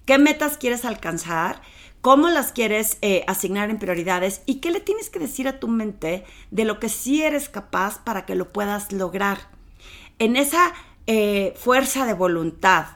¿Qué 0.06 0.18
metas 0.18 0.58
quieres 0.58 0.84
alcanzar? 0.84 1.62
¿Cómo 2.02 2.28
las 2.28 2.52
quieres 2.52 2.98
eh, 3.02 3.24
asignar 3.28 3.70
en 3.70 3.80
prioridades? 3.80 4.42
¿Y 4.46 4.56
qué 4.56 4.72
le 4.72 4.82
tienes 4.82 5.10
que 5.10 5.20
decir 5.20 5.48
a 5.48 5.62
tu 5.62 5.70
mente 5.70 6.26
de 6.52 6.66
lo 6.66 6.78
que 6.78 6.90
sí 6.90 7.24
eres 7.24 7.48
capaz 7.48 8.04
para 8.04 8.26
que 8.26 8.36
lo 8.36 8.52
puedas 8.52 8.92
lograr? 8.92 9.38
En 10.20 10.36
esa 10.36 10.74
eh, 11.08 11.54
fuerza 11.56 12.06
de 12.06 12.14
voluntad, 12.14 12.88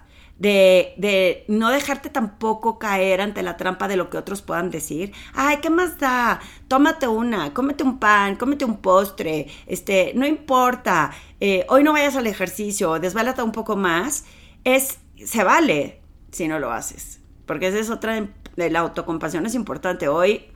de, 0.44 1.46
no 1.48 1.70
dejarte 1.70 2.10
tampoco 2.10 2.78
caer 2.78 3.22
ante 3.22 3.42
la 3.44 3.56
trampa 3.56 3.88
de 3.88 3.96
lo 3.96 4.10
que 4.10 4.18
otros 4.18 4.42
puedan 4.42 4.70
decir. 4.70 5.14
Ay, 5.34 5.58
¿qué 5.62 5.70
más 5.70 5.98
da? 5.98 6.42
Tómate 6.68 7.08
una, 7.08 7.54
cómete 7.54 7.84
un 7.84 7.98
pan, 7.98 8.36
cómete 8.36 8.66
un 8.66 8.78
postre, 8.78 9.48
este, 9.68 10.12
no 10.16 10.26
importa, 10.26 11.12
eh, 11.40 11.66
hoy 11.70 11.84
no 11.84 11.94
vayas 11.94 12.16
al 12.18 12.28
ejercicio, 12.28 13.00
desbálate 13.00 13.42
un 13.42 13.54
poco 13.54 13.76
más. 13.76 14.26
Es, 14.66 15.00
se 15.16 15.44
vale 15.44 16.02
si 16.32 16.48
no 16.48 16.60
lo 16.60 16.72
haces, 16.72 17.22
porque 17.46 17.68
esa 17.68 17.80
es 17.80 17.90
otra, 17.90 18.28
de 18.56 18.70
la 18.70 18.80
autocompasión 18.80 19.46
es 19.46 19.56
importante. 19.56 20.10
Hoy 20.10 20.48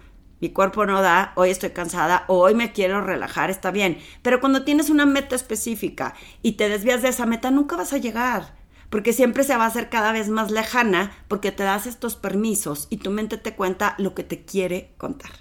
mi 0.41 0.49
cuerpo 0.49 0.85
no 0.85 1.01
da, 1.01 1.31
hoy 1.35 1.49
estoy 1.49 1.69
cansada, 1.69 2.25
hoy 2.27 2.55
me 2.55 2.73
quiero 2.73 3.01
relajar, 3.01 3.49
está 3.49 3.71
bien. 3.71 3.99
Pero 4.21 4.41
cuando 4.41 4.65
tienes 4.65 4.89
una 4.89 5.05
meta 5.05 5.35
específica 5.35 6.13
y 6.41 6.53
te 6.53 6.67
desvías 6.67 7.01
de 7.01 7.09
esa 7.09 7.25
meta, 7.25 7.51
nunca 7.51 7.77
vas 7.77 7.93
a 7.93 7.97
llegar 7.97 8.57
porque 8.89 9.13
siempre 9.13 9.43
se 9.43 9.55
va 9.55 9.65
a 9.65 9.67
hacer 9.67 9.89
cada 9.89 10.11
vez 10.11 10.29
más 10.29 10.51
lejana 10.51 11.11
porque 11.27 11.51
te 11.51 11.63
das 11.63 11.87
estos 11.87 12.15
permisos 12.15 12.87
y 12.89 12.97
tu 12.97 13.11
mente 13.11 13.37
te 13.37 13.55
cuenta 13.55 13.95
lo 13.97 14.13
que 14.13 14.23
te 14.23 14.43
quiere 14.43 14.91
contar. 14.97 15.31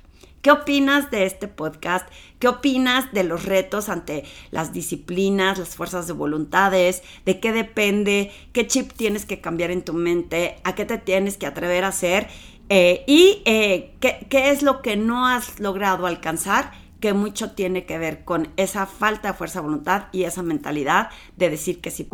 ¿Qué 0.42 0.52
opinas 0.52 1.10
de 1.10 1.26
este 1.26 1.48
podcast? 1.48 2.08
¿Qué 2.38 2.46
opinas 2.46 3.12
de 3.12 3.24
los 3.24 3.46
retos 3.46 3.88
ante 3.88 4.22
las 4.52 4.72
disciplinas, 4.72 5.58
las 5.58 5.74
fuerzas 5.74 6.06
de 6.06 6.12
voluntades? 6.12 7.02
¿De 7.24 7.40
qué 7.40 7.50
depende? 7.52 8.30
¿Qué 8.52 8.66
chip 8.68 8.92
tienes 8.92 9.26
que 9.26 9.40
cambiar 9.40 9.72
en 9.72 9.82
tu 9.82 9.92
mente? 9.92 10.58
¿A 10.62 10.76
qué 10.76 10.84
te 10.84 10.98
tienes 10.98 11.36
que 11.36 11.46
atrever 11.46 11.82
a 11.82 11.88
hacer? 11.88 12.28
Eh, 12.68 13.02
¿Y 13.08 13.42
eh, 13.44 13.96
¿qué, 13.98 14.26
qué 14.30 14.50
es 14.50 14.62
lo 14.62 14.82
que 14.82 14.96
no 14.96 15.26
has 15.26 15.58
logrado 15.58 16.06
alcanzar? 16.06 16.70
que 17.00 17.12
mucho 17.12 17.50
tiene 17.50 17.84
que 17.84 17.98
ver 17.98 18.24
con 18.24 18.48
esa 18.56 18.86
falta 18.86 19.32
de 19.32 19.34
fuerza 19.34 19.60
de 19.60 19.66
voluntad 19.66 20.04
y 20.12 20.24
esa 20.24 20.42
mentalidad 20.42 21.10
de 21.36 21.50
decir 21.50 21.82
que 21.82 21.90
sí. 21.90 22.08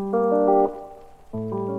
thank 1.33 1.55
you 1.55 1.72